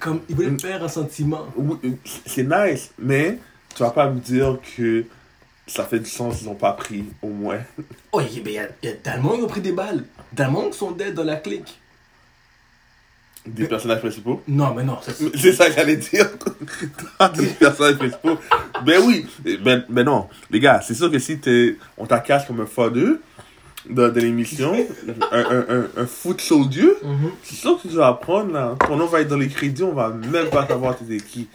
comme 0.00 0.20
il 0.28 0.34
voulait 0.34 0.58
faire 0.58 0.82
un 0.82 0.88
sentiment. 0.88 1.46
Oui, 1.56 1.96
c'est 2.26 2.42
nice, 2.48 2.90
mais 2.98 3.38
tu 3.76 3.82
vas 3.84 3.90
pas 3.90 4.10
me 4.10 4.18
dire 4.18 4.58
que 4.76 5.04
ça 5.68 5.84
fait 5.84 6.00
du 6.00 6.10
sens, 6.10 6.42
ils 6.42 6.48
ont 6.48 6.56
pas 6.56 6.72
pris, 6.72 7.04
au 7.22 7.28
moins. 7.28 7.60
Oh, 8.10 8.20
il 8.20 8.50
y, 8.50 8.58
a- 8.58 8.68
y 8.82 8.88
a 8.88 8.92
tellement 8.94 9.36
qui 9.36 9.42
ont 9.42 9.46
pris 9.46 9.60
des 9.60 9.70
balles. 9.70 10.04
Tellement 10.34 10.68
qui 10.68 10.76
sont 10.76 10.90
dead 10.90 11.14
dans 11.14 11.22
la 11.22 11.36
clique. 11.36 11.79
Des 13.46 13.66
personnages 13.66 14.00
principaux. 14.00 14.42
Non, 14.46 14.74
mais 14.74 14.84
non, 14.84 14.98
c'est. 15.02 15.52
Ça 15.52 15.68
que 15.70 15.74
j'allais 15.74 15.96
dire. 15.96 16.28
Des 17.36 17.46
personnages 17.46 17.96
principaux. 17.96 18.38
Ben 18.84 19.00
oui, 19.04 19.26
ben, 19.64 19.84
ben 19.88 20.04
non. 20.04 20.28
Les 20.50 20.60
gars, 20.60 20.80
c'est 20.82 20.94
sûr 20.94 21.10
que 21.10 21.18
si 21.18 21.38
t'es, 21.38 21.76
on 21.96 22.04
t'accasse 22.06 22.44
comme 22.46 22.60
un 22.60 22.66
fodeux 22.66 23.22
de, 23.88 24.08
de 24.10 24.20
l'émission, 24.20 24.74
un, 25.32 25.38
un, 25.40 25.64
un, 25.68 25.86
un 25.96 26.06
foot 26.06 26.40
soldier, 26.40 26.90
Mhm. 27.02 27.30
c'est 27.42 27.54
sûr 27.56 27.80
que 27.80 27.88
tu 27.88 27.94
vas 27.94 28.08
apprendre, 28.08 28.52
là. 28.52 28.76
Ton 28.86 28.96
nom 28.96 29.06
va 29.06 29.22
être 29.22 29.28
dans 29.28 29.38
les 29.38 29.48
crédits, 29.48 29.82
on 29.84 29.94
va 29.94 30.10
même 30.10 30.50
pas 30.50 30.66
savoir 30.66 30.96
t'es 30.98 31.16
qui. 31.16 31.48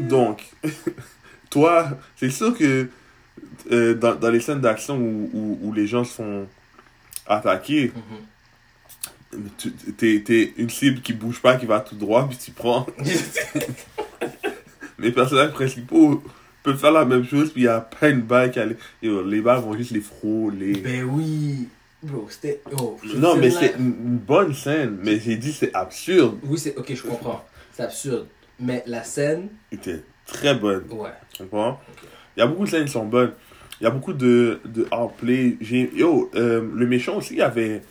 Donc, 0.00 0.42
toi, 1.50 1.88
c'est 2.16 2.30
sûr 2.30 2.56
que 2.56 2.88
euh, 3.70 3.94
dans, 3.94 4.16
dans 4.16 4.30
les 4.30 4.40
scènes 4.40 4.60
d'action 4.60 4.96
où, 4.98 5.30
où, 5.32 5.58
où 5.62 5.72
les 5.72 5.86
gens 5.86 6.02
se 6.04 6.14
font 6.14 6.46
attaquer, 7.26 7.92
Mhm. 7.94 8.18
T'es, 9.96 10.22
t'es 10.24 10.52
une 10.56 10.70
cible 10.70 11.00
qui 11.00 11.12
bouge 11.12 11.40
pas, 11.40 11.56
qui 11.56 11.66
va 11.66 11.80
tout 11.80 11.96
droit, 11.96 12.26
puis 12.28 12.38
tu 12.38 12.50
prends. 12.50 12.86
Les 14.98 15.12
personnages 15.12 15.52
principaux 15.52 16.22
peuvent 16.62 16.78
faire 16.78 16.92
la 16.92 17.04
même 17.04 17.24
chose, 17.24 17.50
puis 17.52 17.62
il 17.62 17.64
y 17.64 17.68
a 17.68 17.80
pas 17.80 18.08
une 18.08 18.22
balle 18.22 18.50
qui 18.50 18.60
allait. 18.60 18.76
Yo, 19.02 19.22
les 19.26 19.40
balles 19.40 19.60
vont 19.60 19.76
juste 19.76 19.90
les 19.90 20.00
frôler. 20.00 20.72
ben 20.74 21.04
oui. 21.04 21.68
Bro, 22.02 22.26
c'était. 22.28 22.60
Oh, 22.78 22.98
non, 23.16 23.36
mais 23.36 23.50
c'est 23.50 23.74
une 23.78 24.18
bonne 24.18 24.54
scène, 24.54 24.98
mais 25.02 25.18
j'ai 25.18 25.36
dit 25.36 25.52
c'est 25.52 25.74
absurde. 25.74 26.38
Oui, 26.44 26.58
c'est. 26.58 26.76
Ok, 26.76 26.92
je 26.94 27.02
comprends. 27.02 27.44
C'est 27.72 27.82
absurde. 27.82 28.26
Mais 28.60 28.84
la 28.86 29.02
scène, 29.02 29.48
C'était 29.72 30.02
très 30.26 30.54
bonne, 30.54 30.84
ouais. 30.90 31.10
tu 31.32 31.42
comprends? 31.42 31.80
Il 32.36 32.40
y 32.40 32.42
a 32.42 32.46
beaucoup 32.46 32.64
de 32.64 32.70
scènes 32.70 32.84
qui 32.84 32.92
sont 32.92 33.06
bonnes. 33.06 33.32
Il 33.80 33.84
y 33.84 33.86
a 33.86 33.90
beaucoup 33.90 34.12
de, 34.12 34.60
de. 34.64 34.86
J'ai- 35.60 35.90
Yo, 35.96 36.30
euh, 36.34 36.62
le 36.72 36.86
méchant 36.86 37.16
aussi, 37.16 37.34
il 37.34 37.38
y 37.38 37.42
avait, 37.42 37.82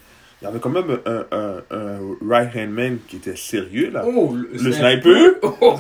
il 0.44 0.48
y 0.48 0.50
avait 0.50 0.60
quand 0.60 0.70
même 0.70 1.00
un, 1.06 1.26
un, 1.32 1.64
un 1.72 2.00
right-hand 2.28 2.70
man 2.70 2.98
qui 3.08 3.16
était 3.16 3.38
sérieux, 3.38 3.90
là. 3.92 4.04
Oh, 4.06 4.36
Le 4.36 4.72
sniper? 4.74 5.36
Oh, 5.62 5.80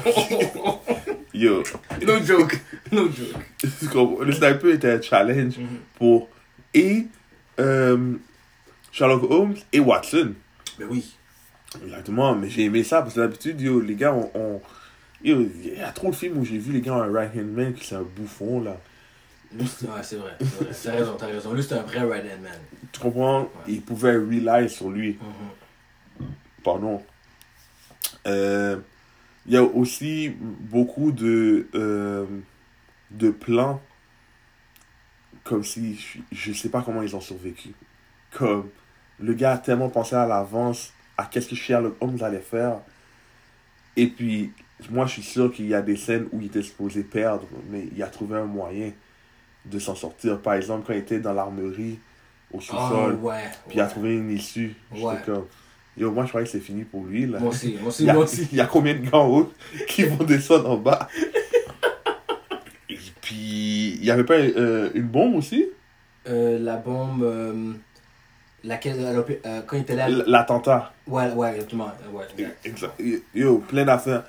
Yo, 1.34 1.64
no 2.06 2.20
joke. 2.24 2.60
No 2.92 3.08
joke. 3.10 4.26
le 4.26 4.32
sniper 4.32 4.70
était 4.74 4.92
un 4.92 5.02
challenge 5.02 5.58
Mhm. 5.58 5.68
pour 5.98 6.30
et 6.74 7.08
euh, 7.60 8.14
Sherlock 8.92 9.30
Holmes 9.30 9.56
et 9.74 9.80
Watson. 9.80 10.34
Ben 10.80 10.88
oui. 10.90 11.14
Exactement, 11.84 12.36
mais 12.36 12.50
j'ai 12.50 12.66
aimé 12.66 12.84
ça 12.84 13.02
parce 13.02 13.16
que 13.16 13.20
d'habitude, 13.20 13.60
yo, 13.60 13.80
les 13.82 13.96
gars, 13.96 14.14
on, 14.14 14.30
on- 14.36 14.62
yo, 15.24 15.42
il 15.42 15.74
y 15.78 15.82
a 15.82 15.92
trop 15.92 16.12
de 16.12 16.16
films 16.16 16.38
où 16.38 16.46
j'ai 16.46 16.60
vu 16.60 16.72
les 16.72 16.82
gars 16.82 16.94
un 16.94 17.12
right 17.12 17.32
hand 17.36 17.52
man 17.52 17.74
qui 17.74 17.86
c'est 17.86 17.96
un 17.96 18.06
bouffon 18.16 18.62
là. 18.62 18.78
Ouais, 19.60 19.66
c'est 20.04 20.16
vrai. 20.18 20.36
c'est 20.40 20.46
vrai. 20.64 20.72
T'as 20.84 20.92
raison, 20.92 21.16
t'as 21.18 21.26
raison. 21.28 21.54
Lui, 21.54 21.64
c'est 21.64 21.76
un 21.76 21.84
vrai 21.84 22.00
right 22.00 22.24
hand 22.26 22.42
man. 22.42 22.52
Tu 22.92 23.00
comprends? 23.00 23.50
Ils 23.68 23.82
pouvaient 23.82 24.16
rely 24.18 24.70
sur 24.70 24.90
lui. 24.90 25.18
Mhm. 26.20 26.28
Pardon. 26.64 27.04
Euh, 28.28 28.78
Il 29.46 29.54
y 29.54 29.58
a 29.58 29.64
aussi 29.64 30.30
beaucoup 30.40 31.12
de, 31.12 31.68
euh, 31.76 32.26
de 33.12 33.30
plans 33.32 33.82
comme 35.44 35.64
si 35.64 35.96
je, 35.96 36.20
je 36.32 36.54
sais 36.54 36.70
pas 36.70 36.82
comment 36.82 37.02
ils 37.02 37.16
ont 37.16 37.22
survécu. 37.22 37.74
Comme 38.32 38.70
le 39.20 39.34
gars 39.34 39.54
a 39.54 39.58
tellement 39.58 39.90
pensé 39.90 40.16
à 40.16 40.26
l'avance 40.26 40.94
à 41.18 41.26
qu'est-ce 41.26 41.50
que 41.50 41.56
Sherlock 41.56 41.96
Holmes 42.00 42.24
allait 42.24 42.40
faire. 42.40 42.80
Et 43.98 44.08
puis, 44.08 44.52
moi, 44.90 45.06
je 45.06 45.12
suis 45.14 45.22
sûr 45.24 45.52
qu'il 45.54 45.68
y 45.68 45.74
a 45.76 45.82
des 45.82 45.98
scènes 45.98 46.28
où 46.32 46.40
il 46.40 46.48
était 46.48 46.64
supposé 46.64 47.04
perdre, 47.04 47.46
mais 47.70 47.88
il 47.94 48.02
a 48.02 48.08
trouvé 48.08 48.38
un 48.38 48.46
moyen 48.46 48.92
de 49.66 49.80
s'en 49.80 49.96
sortir. 49.96 50.40
Par 50.40 50.54
exemple, 50.56 50.84
quand 50.88 50.94
il 50.94 51.00
était 51.00 51.20
dans 51.20 51.34
l'armerie 51.34 52.00
au 52.52 52.58
Oh, 52.58 52.62
sous-sol, 52.62 53.16
ouais. 53.22 53.36
puis 53.68 53.78
il 53.78 53.82
a 53.82 53.88
trouvé 53.88 54.16
une 54.16 54.30
issue. 54.32 54.76
Ouais. 54.96 55.16
comme, 55.26 55.46
yo, 55.98 56.12
moi, 56.12 56.24
je 56.26 56.30
croyais 56.30 56.46
que 56.46 56.52
c'est 56.52 56.60
fini 56.60 56.84
pour 56.84 57.04
lui, 57.06 57.26
là. 57.26 57.40
Moi 57.40 57.50
aussi, 57.50 57.78
moi 57.80 57.88
aussi, 57.90 58.04
Il 58.04 58.08
y, 58.08 58.10
a, 58.10 58.14
moi 58.14 58.24
aussi. 58.26 58.48
il 58.52 58.58
y 58.58 58.62
a 58.62 58.66
combien 58.68 58.94
de 58.94 59.00
gars 59.00 59.18
en 59.18 59.28
haut 59.28 59.52
qui 59.88 60.04
vont 60.06 60.24
descendre 60.24 60.70
en 60.70 60.78
bas? 60.78 61.08
Et 62.90 62.98
puis, 63.22 63.98
il 64.00 64.06
y 64.06 64.12
avait 64.12 64.24
pas 64.24 64.36
euh, 64.36 64.90
une 64.94 65.08
bombe 65.08 65.36
aussi? 65.36 65.66
Euh, 66.28 66.60
la 66.60 66.76
bombe. 66.78 67.24
euh, 67.24 67.74
laquelle. 68.64 69.24
pu- 69.26 69.40
euh, 69.46 69.62
quand 69.66 69.76
il 69.78 69.82
était 69.82 69.96
là. 69.96 70.08
L'attentat. 70.10 70.94
Ouais, 71.08 71.32
ouais, 71.32 71.54
exactement. 71.56 71.92
Ouais, 72.12 72.26
exact. 72.64 73.02
Yo, 73.34 73.58
plein 73.60 73.86
d'affaires. 73.86 74.24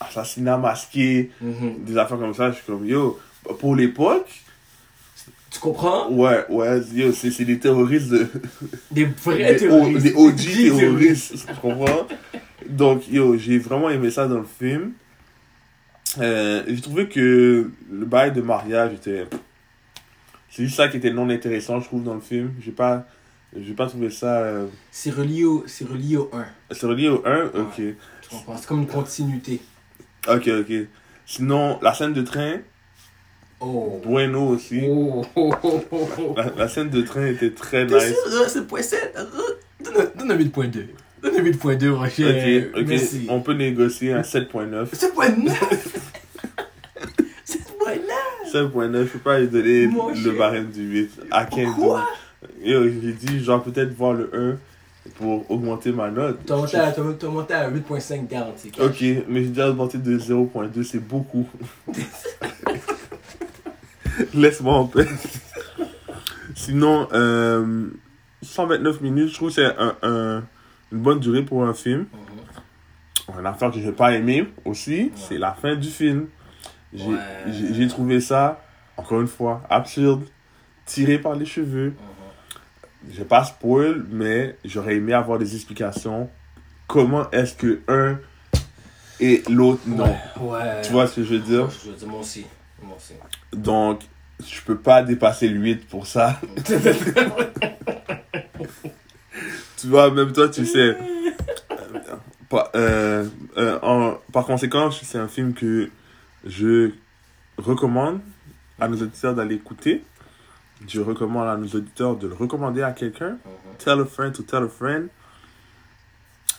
Assassinat 0.00 0.58
masqué, 0.58 1.30
Mhm. 1.40 1.84
des 1.84 1.96
affaires 1.96 2.18
comme 2.18 2.34
ça. 2.34 2.50
Je 2.50 2.56
suis 2.56 2.66
comme, 2.66 2.84
yo, 2.86 3.18
pour 3.60 3.74
l'époque, 3.76 4.28
Tu 5.52 5.58
comprends? 5.60 6.10
ouais, 6.10 6.44
ouais, 6.48 6.80
c'est 7.14 7.30
c'est 7.30 7.44
des 7.44 7.58
terroristes 7.58 8.08
de. 8.10 8.26
Des 8.90 9.04
vrais 9.04 9.52
des, 9.54 9.56
terroristes. 9.58 10.02
des 10.06 10.14
OG 10.14 10.36
Des 10.36 10.70
terroristes, 10.78 11.46
tu 11.46 11.54
comprends? 11.60 12.06
Donc, 12.68 13.08
yo, 13.08 13.36
j'ai 13.36 13.58
vraiment 13.58 13.90
aimé 13.90 14.10
ça 14.10 14.26
dans 14.28 14.38
le 14.38 14.46
film. 14.58 14.92
Euh, 16.18 16.62
j'ai 16.66 16.80
trouvé 16.80 17.08
que 17.08 17.70
le 17.90 18.04
bail 18.06 18.32
de 18.32 18.40
mariage 18.40 18.94
était. 18.94 19.26
C'est 20.50 20.64
juste 20.64 20.76
ça 20.76 20.88
qui 20.88 20.98
était 20.98 21.12
non 21.12 21.28
intéressant, 21.30 21.80
je 21.80 21.86
trouve, 21.86 22.02
dans 22.02 22.14
le 22.14 22.20
film. 22.20 22.52
J'ai 22.60 22.72
pas, 22.72 23.06
j'ai 23.58 23.72
pas 23.74 23.86
trouvé 23.86 24.10
ça. 24.10 24.38
euh, 24.40 24.66
C'est 24.90 25.10
relié, 25.10 25.44
au, 25.44 25.64
c'est 25.66 25.86
relié 25.86 26.16
au 26.18 26.30
1. 26.32 26.44
C'est 26.72 26.86
relié 26.86 27.08
au 27.08 27.22
1 27.26 27.44
Ok. 27.54 27.76
Tu 27.76 27.94
comprends? 28.30 28.56
C'est 28.56 28.66
comme 28.66 28.80
une 28.80 28.86
continuité. 28.86 29.60
Ok, 30.28 30.48
ok. 30.48 30.72
Sinon, 31.26 31.78
la 31.82 31.94
scène 31.94 32.12
de 32.12 32.22
train, 32.22 32.58
Oh. 33.64 34.00
bueno 34.04 34.48
aussi. 34.48 34.80
Oh. 34.88 35.22
La, 36.36 36.52
la 36.56 36.68
scène 36.68 36.90
de 36.90 37.02
train 37.02 37.26
était 37.26 37.52
très 37.52 37.84
nice. 37.84 38.14
c'est 38.48 38.66
point 38.66 38.82
7? 38.82 39.16
Donne 39.84 39.94
un- 39.96 40.18
Donne 40.18 40.30
un 40.32 40.36
8.2. 40.36 40.86
Donne 41.22 41.36
un 41.36 41.42
8.2, 41.42 41.90
Rocher. 41.90 42.68
Ok, 42.72 42.80
ok. 42.80 42.86
Merci. 42.88 43.26
On 43.28 43.40
peut 43.40 43.54
négocier 43.54 44.12
un 44.12 44.22
7.9. 44.22 44.86
C'est 44.92 45.14
point 45.14 45.28
9. 45.30 45.98
C'est 47.44 47.64
point 47.78 47.94
9. 47.96 48.02
7.9, 48.52 49.04
je 49.04 49.08
peux 49.12 49.18
pas 49.18 49.38
lui 49.40 49.48
donner 49.48 49.86
Mon 49.86 50.08
le 50.12 50.30
barème 50.32 50.70
du 50.70 50.82
8. 50.82 51.10
I 51.32 51.46
can't 51.50 51.64
do 51.76 51.82
Quoi? 51.82 52.08
Yo, 52.62 52.82
j'ai 52.84 53.12
dit, 53.12 53.42
genre, 53.42 53.62
peut-être 53.62 53.94
voir 53.94 54.12
le 54.14 54.28
1 54.32 55.10
pour 55.16 55.50
augmenter 55.50 55.90
ma 55.92 56.10
note. 56.10 56.40
T'as 56.46 56.56
monté 56.56 56.76
à, 56.76 56.88
à 56.88 57.70
8.5 57.70 58.28
garanti. 58.28 58.70
Ok, 58.80 59.02
mais 59.28 59.42
j'ai 59.42 59.48
déjà 59.48 59.70
augmenté 59.70 59.98
de 59.98 60.18
0.2, 60.18 60.82
c'est 60.84 60.98
beaucoup. 60.98 61.48
Laisse-moi 64.40 64.74
en 64.74 64.86
paix. 64.86 65.06
Sinon, 66.54 67.08
euh, 67.12 67.88
129 68.42 69.00
minutes, 69.00 69.28
je 69.30 69.34
trouve 69.34 69.48
que 69.48 69.54
c'est 69.54 69.64
un, 69.78 69.94
un- 70.02 70.42
une 70.92 70.98
bonne 70.98 71.20
durée 71.20 71.42
pour 71.42 71.64
un 71.64 71.74
film. 71.74 72.06
Mhm. 72.12 73.38
Une 73.40 73.46
affaire 73.46 73.70
que 73.70 73.78
j'ai 73.80 73.92
pas 73.92 74.12
aimé 74.14 74.46
aussi, 74.64 75.10
c'est 75.14 75.38
la 75.38 75.52
fin 75.52 75.74
du 75.76 75.88
film. 75.88 76.26
J'ai 76.92 77.04
Ouais. 77.06 77.86
trouvé 77.88 78.20
ça, 78.20 78.62
encore 78.96 79.20
une 79.22 79.28
fois, 79.28 79.62
absurde, 79.70 80.24
tiré 80.84 81.18
par 81.18 81.34
les 81.34 81.46
cheveux. 81.46 81.88
Mhm. 81.90 83.10
Je 83.12 83.18
vais 83.18 83.24
pas 83.24 83.44
spoil, 83.44 84.04
mais 84.10 84.56
j'aurais 84.64 84.96
aimé 84.96 85.12
avoir 85.14 85.38
des 85.38 85.54
explications. 85.54 86.28
Comment 86.86 87.30
est-ce 87.30 87.54
que 87.54 87.80
un 87.88 88.18
et 89.18 89.42
l'autre 89.48 89.80
non? 89.86 90.14
Ouais. 90.40 90.50
ouais. 90.58 90.80
Tu 90.82 90.92
vois 90.92 91.06
ce 91.06 91.16
que 91.16 91.24
je 91.24 91.34
veux 91.34 91.40
dire? 91.40 91.70
Je 91.70 91.90
veux 91.90 91.96
dire, 91.96 92.08
moi 92.08 92.20
aussi. 92.20 92.44
Moi 92.82 92.96
aussi. 92.96 93.14
Donc, 93.52 94.00
je 94.46 94.60
peux 94.62 94.76
pas 94.78 95.02
dépasser 95.02 95.48
le 95.48 95.58
8 95.60 95.88
pour 95.88 96.06
ça. 96.06 96.40
tu 99.76 99.86
vois, 99.88 100.10
même 100.10 100.32
toi, 100.32 100.48
tu 100.48 100.64
sais. 100.66 100.96
Par, 102.48 102.68
euh, 102.74 103.26
euh, 103.56 103.78
en- 103.80 104.18
par 104.30 104.44
conséquent, 104.44 104.90
c'est 104.90 105.16
un 105.18 105.28
film 105.28 105.54
que 105.54 105.88
je 106.44 106.90
recommande 107.56 108.20
à 108.78 108.88
nos 108.88 108.96
auditeurs 109.00 109.34
d'aller 109.34 109.54
écouter. 109.54 110.04
Je 110.86 111.00
recommande 111.00 111.48
à 111.48 111.56
nos 111.56 111.68
auditeurs 111.68 112.16
de 112.16 112.26
le 112.28 112.34
recommander 112.34 112.82
à 112.82 112.92
quelqu'un. 112.92 113.38
Tell 113.78 114.00
a 114.00 114.04
friend 114.04 114.34
to 114.34 114.42
tell 114.42 114.64
a 114.64 114.68
friend. 114.68 115.08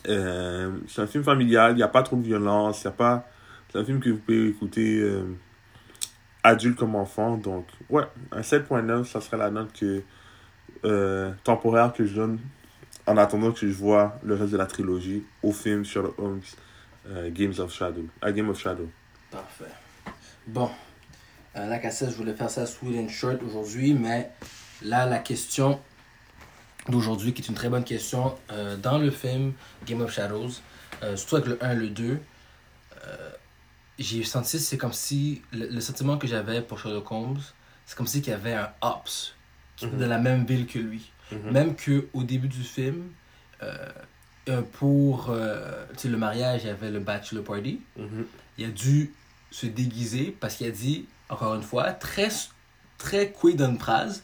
Euh, 0.10 0.72
c'est 0.88 1.02
un 1.04 1.08
film 1.08 1.24
familial, 1.24 1.74
il 1.74 1.76
n'y 1.76 1.84
a 1.84 1.88
pas 1.88 2.02
trop 2.02 2.16
de 2.16 2.24
violence, 2.24 2.82
il 2.84 2.88
a 2.88 2.92
pas... 2.92 3.28
C'est 3.72 3.78
un 3.80 3.86
film 3.86 4.00
que 4.00 4.10
vous 4.10 4.18
pouvez 4.18 4.48
écouter 4.48 5.00
adulte 6.44 6.78
comme 6.78 6.96
enfant. 6.96 7.38
Donc, 7.38 7.68
ouais, 7.90 8.04
un 8.32 8.42
7.9, 8.42 9.06
ça 9.06 9.22
serait 9.22 9.38
la 9.38 9.50
note 9.50 9.72
que, 9.74 10.04
euh, 10.86 11.32
temporaire 11.44 11.94
que 11.94 12.06
je 12.06 12.16
donne 12.16 12.40
en 13.06 13.18
attendant 13.18 13.52
que 13.52 13.68
je 13.68 13.74
vois 13.74 14.20
le 14.24 14.36
reste 14.36 14.52
de 14.52 14.58
la 14.58 14.66
trilogie 14.66 15.24
au 15.42 15.52
film 15.52 15.84
Sherlock 15.84 16.18
Holmes 16.20 16.42
euh, 17.10 17.30
Games 17.32 17.54
of 17.60 17.74
Shadow. 17.74 18.06
A 18.22 18.32
Game 18.32 18.50
of 18.50 18.60
Shadow. 18.60 18.90
Parfait. 19.32 19.66
Bon. 20.48 20.70
Euh, 21.56 21.68
la 21.68 21.78
cassette, 21.78 22.10
je 22.10 22.16
voulais 22.16 22.34
faire 22.34 22.50
ça 22.50 22.66
sweet 22.66 22.98
and 22.98 23.10
short 23.10 23.42
aujourd'hui, 23.44 23.94
mais 23.94 24.32
là, 24.82 25.06
la 25.06 25.20
question 25.20 25.80
d'aujourd'hui, 26.90 27.34
qui 27.34 27.42
est 27.42 27.48
une 27.48 27.54
très 27.56 27.70
bonne 27.70 27.84
question, 27.84 28.36
euh, 28.52 28.76
dans 28.76 28.98
le 28.98 29.12
film 29.12 29.54
Game 29.86 30.02
of 30.02 30.12
Shadows, 30.12 30.50
euh, 31.04 31.16
surtout 31.16 31.36
avec 31.38 31.48
le 31.48 31.64
1 31.64 31.72
et 31.72 31.76
le 31.76 31.90
2, 31.90 32.04
euh, 33.06 33.30
j'ai 34.00 34.24
senti, 34.24 34.60
c'est 34.60 34.78
comme 34.78 34.94
si, 34.94 35.42
le, 35.52 35.68
le 35.68 35.82
sentiment 35.82 36.18
que 36.18 36.28
j'avais 36.28 36.62
pour 36.62 36.80
Sherlock 36.80 37.12
Holmes, 37.12 37.42
c'est 37.86 37.96
comme 37.98 38.08
si 38.08 38.22
qu'il 38.22 38.32
y 38.32 38.36
avait 38.36 38.54
un 38.54 38.70
Ops 38.82 39.36
qui 39.76 39.86
était 39.86 39.96
Mhm. 39.96 40.02
dans 40.02 40.08
la 40.08 40.18
même 40.18 40.46
ville 40.46 40.66
que 40.68 40.80
lui. 40.80 41.12
Mhm. 41.32 41.52
Même 41.52 41.76
qu'au 41.76 42.24
début 42.24 42.48
du 42.48 42.64
film, 42.64 43.12
euh, 43.62 44.62
pour 44.74 45.30
euh, 45.30 45.86
le 46.04 46.18
mariage, 46.18 46.62
il 46.64 46.68
y 46.68 46.70
avait 46.70 46.92
le 46.92 47.00
bachelor 47.00 47.44
party 47.44 47.80
Mhm. 47.98 48.26
il 48.58 48.66
a 48.66 48.70
dû 48.70 49.14
se 49.52 49.66
déguiser 49.68 50.36
parce 50.40 50.56
qu'il 50.56 50.68
a 50.68 50.72
dit, 50.72 51.06
encore 51.30 51.56
une 51.56 51.64
fois, 51.64 51.92
très, 51.94 52.30
très 52.98 53.32
quick 53.32 53.56
dans 53.56 53.70
une 53.70 53.80
phrase, 53.80 54.24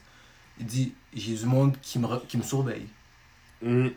il 0.60 0.66
dit 0.66 0.94
J'ai 1.14 1.34
du 1.36 1.46
monde 1.46 1.76
qui 1.82 1.98
me, 2.00 2.08
qui 2.28 2.38
me 2.38 2.44
surveille. 2.44 2.88
Mhm. 3.62 3.92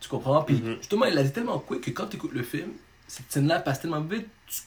Tu 0.00 0.08
comprends? 0.08 0.42
Puis 0.42 0.62
justement, 0.78 1.06
il 1.06 1.16
a 1.18 1.22
dit 1.22 1.32
tellement 1.32 1.58
quick 1.58 1.80
que 1.82 1.90
quand 1.90 2.06
tu 2.06 2.16
écoutes 2.16 2.32
le 2.32 2.42
film, 2.42 2.70
cette 3.06 3.30
scène-là 3.30 3.60
passe 3.60 3.80
tellement 3.80 4.00
vite, 4.02 4.26
tu- 4.46 4.62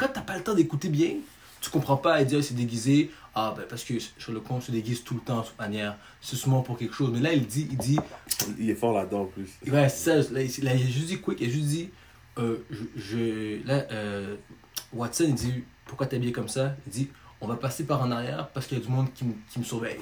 quand 0.00 0.08
t'as 0.12 0.22
pas 0.22 0.36
le 0.36 0.42
temps 0.42 0.54
d'écouter 0.54 0.88
bien, 0.88 1.14
tu 1.60 1.68
comprends 1.70 1.96
pas 1.98 2.20
et 2.20 2.24
dire 2.24 2.42
c'est 2.42 2.54
déguisé. 2.54 3.10
Ah, 3.34 3.54
ben 3.56 3.64
parce 3.68 3.84
que 3.84 3.94
Sherlock 4.18 4.50
Holmes 4.50 4.60
se 4.62 4.72
déguise 4.72 5.04
tout 5.04 5.14
le 5.14 5.20
temps 5.20 5.42
de 5.42 5.46
toute 5.46 5.58
manière. 5.58 5.96
C'est 6.20 6.34
souvent 6.36 6.62
pour 6.62 6.76
quelque 6.78 6.94
chose. 6.94 7.10
Mais 7.12 7.20
là, 7.20 7.32
il 7.32 7.46
dit, 7.46 7.68
il 7.70 7.76
dit 7.76 7.98
Il 8.58 8.68
est 8.70 8.74
fort 8.74 8.92
là-dedans 8.94 9.22
en 9.22 9.26
plus. 9.26 9.50
Ouais, 9.70 9.88
ça. 9.88 10.16
Là, 10.16 10.42
il 10.42 10.68
a 10.68 10.76
juste 10.76 11.06
dit 11.06 11.20
quick. 11.20 11.38
Il 11.40 11.48
a 11.48 11.50
juste 11.52 11.66
dit. 11.66 11.90
Euh, 12.38 12.56
je, 12.70 12.82
je- 12.96 13.66
là, 13.66 13.84
euh, 13.92 14.36
Watson, 14.92 15.24
il 15.28 15.34
dit 15.34 15.64
Pourquoi 15.84 16.06
t'es 16.06 16.16
habillé 16.16 16.32
comme 16.32 16.48
ça? 16.48 16.74
Il 16.86 16.92
dit 16.92 17.08
On 17.40 17.46
va 17.46 17.56
passer 17.56 17.84
par 17.84 18.02
en 18.02 18.10
arrière 18.10 18.48
parce 18.48 18.66
qu'il 18.66 18.78
y 18.78 18.80
a 18.80 18.84
du 18.84 18.90
monde 18.90 19.12
qui, 19.14 19.24
me- 19.24 19.34
qui 19.52 19.58
me 19.60 19.64
surveille. 19.64 20.00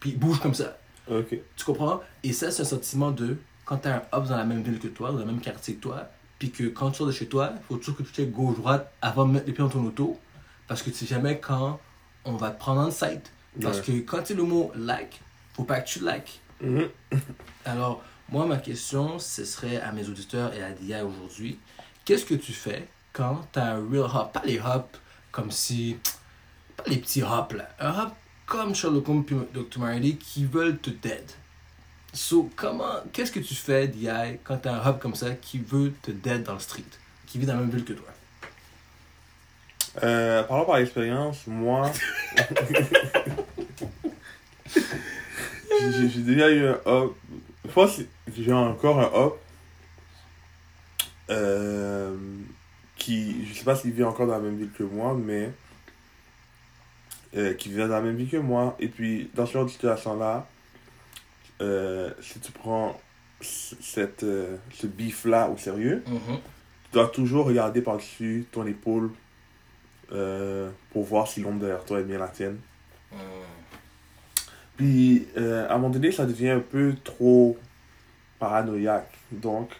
Puis 0.00 0.10
il 0.10 0.18
bouge 0.18 0.40
comme 0.40 0.54
ça. 0.54 0.78
Ok. 1.08 1.36
Tu 1.56 1.64
comprends? 1.64 2.00
Et 2.24 2.32
ça, 2.32 2.50
c'est 2.50 2.62
un 2.62 2.66
sentiment 2.66 3.10
de 3.12 3.36
quand 3.66 3.76
t'as 3.76 3.96
un 3.96 4.02
hub 4.18 4.26
dans 4.26 4.36
la 4.36 4.44
même 4.44 4.62
ville 4.62 4.78
que 4.78 4.88
toi, 4.88 5.12
dans 5.12 5.18
le 5.18 5.24
même 5.26 5.40
quartier 5.40 5.74
que 5.74 5.80
toi, 5.80 6.08
puis 6.38 6.50
que 6.50 6.64
quand 6.64 6.90
tu 6.90 6.98
sors 6.98 7.06
de 7.06 7.12
chez 7.12 7.26
toi, 7.28 7.52
il 7.56 7.62
faut 7.66 7.76
toujours 7.76 7.96
que 7.96 8.02
tu 8.02 8.12
checkes 8.12 8.32
gauche-droite 8.32 8.92
avant 9.02 9.26
de 9.26 9.32
mettre 9.32 9.46
les 9.46 9.52
pieds 9.52 9.62
dans 9.64 9.70
ton 9.70 9.84
auto. 9.84 10.18
Parce 10.66 10.82
que 10.82 10.90
tu 10.90 10.96
sais 10.96 11.06
jamais 11.06 11.38
quand 11.40 11.78
on 12.24 12.32
va 12.36 12.50
te 12.50 12.58
prendre 12.58 12.80
en 12.80 12.90
sight. 12.90 13.30
Parce 13.60 13.78
Ouais. 13.78 13.84
que 13.84 13.92
quand 14.00 14.22
tu 14.22 14.34
le 14.34 14.42
mot 14.42 14.72
like, 14.74 15.20
faut 15.54 15.64
pas 15.64 15.80
que 15.80 15.88
tu 15.88 16.00
like. 16.00 16.40
Mhm. 16.60 16.88
Alors, 17.64 18.02
moi, 18.30 18.46
ma 18.46 18.56
question, 18.56 19.18
ce 19.18 19.44
serait 19.44 19.80
à 19.80 19.92
mes 19.92 20.08
auditeurs 20.08 20.52
et 20.54 20.62
à 20.62 20.70
Dia 20.72 21.04
aujourd'hui. 21.04 21.58
Qu'est-ce 22.04 22.24
que 22.24 22.34
tu 22.34 22.52
fais 22.52 22.88
quand 23.12 23.46
tu 23.52 23.58
as 23.58 23.74
un 23.74 23.88
real 23.88 24.10
hop? 24.12 24.32
Pas 24.32 24.42
les 24.44 24.58
hops 24.58 24.98
comme 25.30 25.50
si. 25.50 25.96
Pas 26.76 26.84
les 26.86 26.96
petits 26.98 27.22
hops 27.22 27.54
là. 27.54 27.68
Un 27.78 27.90
hop 28.04 28.12
comme 28.46 28.74
Sherlock 28.74 29.08
Holmes 29.08 29.24
et 29.30 29.54
Dr. 29.54 29.78
Marley 29.78 30.12
qui 30.16 30.44
veulent 30.44 30.78
te 30.78 30.90
dead. 30.90 31.24
So, 32.14 32.48
comment. 32.56 32.94
Qu'est-ce 33.12 33.32
que 33.32 33.40
tu 33.40 33.54
fais, 33.54 33.88
Dia, 33.88 34.34
quand 34.44 34.56
tu 34.58 34.68
as 34.68 34.74
un 34.74 34.86
hop 34.88 35.00
comme 35.00 35.14
ça 35.16 35.32
qui 35.32 35.58
veut 35.58 35.92
te 36.02 36.10
dead 36.12 36.44
dans 36.44 36.54
le 36.54 36.60
street? 36.60 36.84
Qui 37.26 37.38
vit 37.38 37.46
dans 37.46 37.54
la 37.54 37.60
même 37.60 37.70
ville 37.70 37.84
que 37.84 37.92
toi? 37.92 38.06
Euh, 40.02 40.42
parlant 40.44 40.64
par 40.64 40.76
expérience, 40.78 41.46
moi. 41.46 41.90
j'ai 45.80 46.08
j'ai 46.08 46.20
déjà 46.22 46.50
eu 46.50 46.66
un 46.66 46.78
hop. 46.84 47.16
Je 47.64 47.70
pense 47.72 47.96
que 47.96 48.02
j'ai 48.36 48.52
encore 48.52 49.00
un 49.00 49.10
hop. 49.12 49.40
Euh, 51.30 52.16
qui. 52.96 53.46
Je 53.46 53.54
sais 53.58 53.64
pas 53.64 53.76
s'il 53.76 53.92
vit 53.92 54.04
encore 54.04 54.26
dans 54.26 54.34
la 54.34 54.40
même 54.40 54.56
ville 54.56 54.70
que 54.76 54.84
moi, 54.84 55.14
mais. 55.14 55.50
euh, 57.36 57.54
qui 57.54 57.68
vit 57.70 57.76
dans 57.78 57.88
la 57.88 58.00
même 58.00 58.16
ville 58.16 58.30
que 58.30 58.36
moi. 58.36 58.76
Et 58.78 58.88
puis, 58.88 59.30
dans 59.34 59.46
ce 59.46 59.52
genre 59.54 59.64
de 59.64 59.70
situation-là, 59.70 60.46
euh, 61.60 62.10
si 62.20 62.40
tu 62.40 62.52
prends 62.52 62.98
cette, 63.40 64.22
euh, 64.22 64.56
ce 64.72 64.86
bif-là 64.86 65.48
au 65.50 65.56
sérieux, 65.56 66.02
tu 66.84 66.92
dois 66.92 67.08
toujours 67.08 67.46
regarder 67.46 67.82
par-dessus 67.82 68.46
ton 68.52 68.66
épaule 68.66 69.10
euh, 70.12 70.70
pour 70.92 71.04
voir 71.04 71.26
si 71.28 71.40
l'ombre 71.40 71.60
derrière 71.60 71.84
toi 71.84 72.00
est 72.00 72.04
bien 72.04 72.18
la 72.18 72.28
tienne. 72.28 72.58
Puis, 74.76 75.28
euh, 75.36 75.68
à 75.68 75.74
un 75.74 75.76
moment 75.78 75.90
donné, 75.90 76.10
ça 76.10 76.26
devient 76.26 76.50
un 76.50 76.60
peu 76.60 76.94
trop 77.04 77.56
paranoïaque. 78.38 79.12
Donc, 79.30 79.70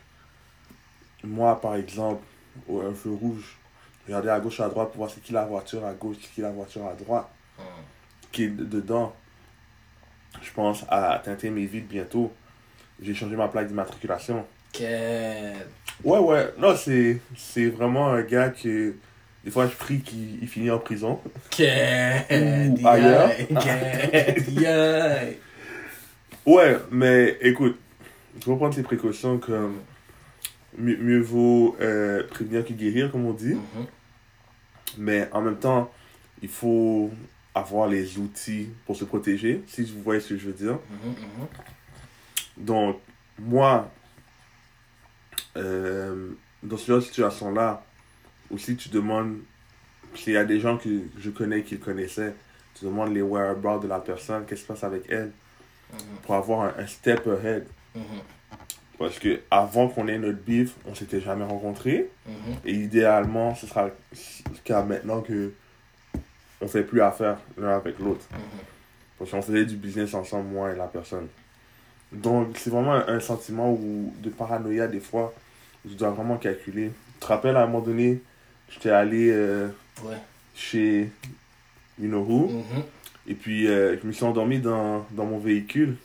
moi, 1.22 1.60
par 1.60 1.74
exemple, 1.74 2.22
au 2.68 2.80
un 2.80 2.94
feu 2.94 3.10
rouge, 3.10 3.56
regarder 4.06 4.28
à 4.28 4.38
gauche, 4.40 4.60
à 4.60 4.68
droite 4.68 4.88
pour 4.88 4.98
voir 4.98 5.10
c'est 5.10 5.20
qui 5.22 5.32
la 5.32 5.44
voiture 5.46 5.84
à 5.84 5.92
gauche, 5.94 6.16
c'est 6.20 6.30
qui 6.32 6.40
la 6.42 6.50
voiture 6.52 6.86
à 6.86 6.94
droite, 6.94 7.28
qui 8.30 8.44
est 8.44 8.48
de- 8.48 8.64
dedans. 8.64 9.14
Je 10.42 10.52
pense 10.52 10.84
à 10.88 11.20
teinter 11.24 11.50
mes 11.50 11.66
vides 11.66 11.86
bientôt. 11.86 12.32
J'ai 13.00 13.14
changé 13.14 13.36
ma 13.36 13.48
plaque 13.48 13.68
d'immatriculation. 13.68 14.44
Que. 14.72 15.52
Ouais, 16.04 16.18
ouais. 16.18 16.48
Non, 16.58 16.76
c'est, 16.76 17.18
c'est 17.36 17.66
vraiment 17.66 18.08
un 18.08 18.22
gars 18.22 18.50
que 18.50 18.94
des 19.44 19.50
fois 19.50 19.66
je 19.66 19.74
prie 19.74 20.00
qu'il 20.00 20.42
il 20.42 20.48
finit 20.48 20.70
en 20.70 20.78
prison. 20.78 21.20
Que. 21.50 22.82
Ou 22.82 22.86
ailleurs. 22.86 23.30
Que. 23.48 25.34
Ouais, 26.46 26.76
mais 26.90 27.38
écoute, 27.40 27.78
il 28.36 28.42
faut 28.42 28.56
prendre 28.56 28.74
ses 28.74 28.82
précautions 28.82 29.38
comme 29.38 29.80
mieux, 30.76 30.96
mieux 30.98 31.20
vaut 31.20 31.76
euh, 31.80 32.22
prévenir 32.28 32.64
que 32.64 32.72
guérir, 32.72 33.10
comme 33.10 33.26
on 33.26 33.32
dit. 33.32 33.54
Mhm. 33.54 33.86
Mais 34.98 35.28
en 35.32 35.40
même 35.40 35.56
temps, 35.56 35.90
il 36.42 36.48
faut 36.48 37.10
avoir 37.54 37.88
les 37.88 38.18
outils 38.18 38.68
pour 38.86 38.96
se 38.96 39.04
protéger, 39.04 39.62
si 39.68 39.84
vous 39.84 40.02
voyez 40.02 40.20
ce 40.20 40.30
que 40.30 40.36
je 40.38 40.46
veux 40.46 40.52
dire. 40.52 40.78
Mhm, 40.90 41.10
mhm. 41.10 42.64
Donc, 42.64 42.98
moi, 43.38 43.90
euh, 45.56 46.30
dans 46.62 46.76
ce 46.76 46.86
genre 46.86 46.98
de 46.98 47.04
situation-là, 47.04 47.84
aussi 48.50 48.76
tu 48.76 48.88
demandes, 48.88 49.38
s'il 50.14 50.32
y 50.32 50.36
a 50.36 50.44
des 50.44 50.60
gens 50.60 50.76
que 50.78 50.88
je 51.18 51.30
connais 51.30 51.62
qui 51.62 51.74
le 51.76 51.80
connaissaient, 51.80 52.34
tu 52.78 52.84
demandes 52.84 53.12
les 53.14 53.22
whereabouts 53.22 53.80
de 53.82 53.88
la 53.88 54.00
personne, 54.00 54.44
qu'est-ce 54.46 54.60
qui 54.62 54.66
se 54.66 54.72
passe 54.72 54.84
avec 54.84 55.04
elle, 55.08 55.30
Mhm. 55.92 55.98
pour 56.24 56.34
avoir 56.34 56.60
un, 56.62 56.74
un 56.82 56.86
step 56.86 57.26
ahead. 57.28 57.66
Parce 58.98 59.18
que 59.18 59.40
avant 59.50 59.88
qu'on 59.88 60.08
ait 60.08 60.18
notre 60.18 60.38
bif, 60.40 60.74
on 60.86 60.94
s'était 60.94 61.20
jamais 61.20 61.44
rencontrés. 61.44 62.10
Et 62.64 62.72
idéalement, 62.72 63.54
ce 63.54 63.66
sera 63.66 63.86
le 63.86 63.92
cas 64.64 64.82
maintenant 64.82 65.20
que 65.20 65.52
on 66.60 66.68
fait 66.68 66.82
plus 66.82 67.00
affaire 67.00 67.38
l'un 67.58 67.76
avec 67.76 67.98
l'autre. 67.98 68.24
Parce 69.18 69.30
qu'on 69.30 69.42
faisait 69.42 69.64
du 69.64 69.76
business 69.76 70.14
ensemble, 70.14 70.48
moi 70.48 70.72
et 70.72 70.76
la 70.76 70.86
personne. 70.86 71.28
Donc, 72.12 72.56
c'est 72.58 72.70
vraiment 72.70 72.94
un, 72.94 73.20
sentiment 73.20 73.72
où, 73.72 74.12
de 74.20 74.30
paranoïa, 74.30 74.86
des 74.86 75.00
fois, 75.00 75.34
je 75.88 75.94
dois 75.94 76.10
vraiment 76.10 76.36
calculer. 76.36 76.90
Tu 77.14 77.20
te 77.20 77.26
rappelles, 77.26 77.56
à 77.56 77.62
un 77.62 77.66
moment 77.66 77.80
donné, 77.80 78.20
j'étais 78.70 78.90
allé 78.90 79.30
euh, 79.30 79.68
Ouais. 80.04 80.16
chez 80.54 81.10
You 82.00 82.08
Know 82.08 82.24
Who, 82.24 82.48
Mhm. 82.50 82.82
et 83.28 83.34
puis 83.34 83.68
euh, 83.68 83.96
je 84.00 84.06
me 84.06 84.12
suis 84.12 84.24
endormi 84.24 84.58
dans, 84.58 85.06
dans 85.12 85.24
mon 85.26 85.38
véhicule. 85.38 85.96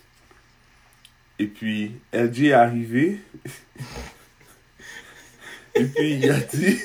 Et 1.39 1.47
puis, 1.47 1.93
LG 2.13 2.47
est 2.47 2.53
arrivé. 2.53 3.19
et 5.75 5.85
puis, 5.85 6.15
il 6.15 6.29
a 6.31 6.39
dit... 6.39 6.79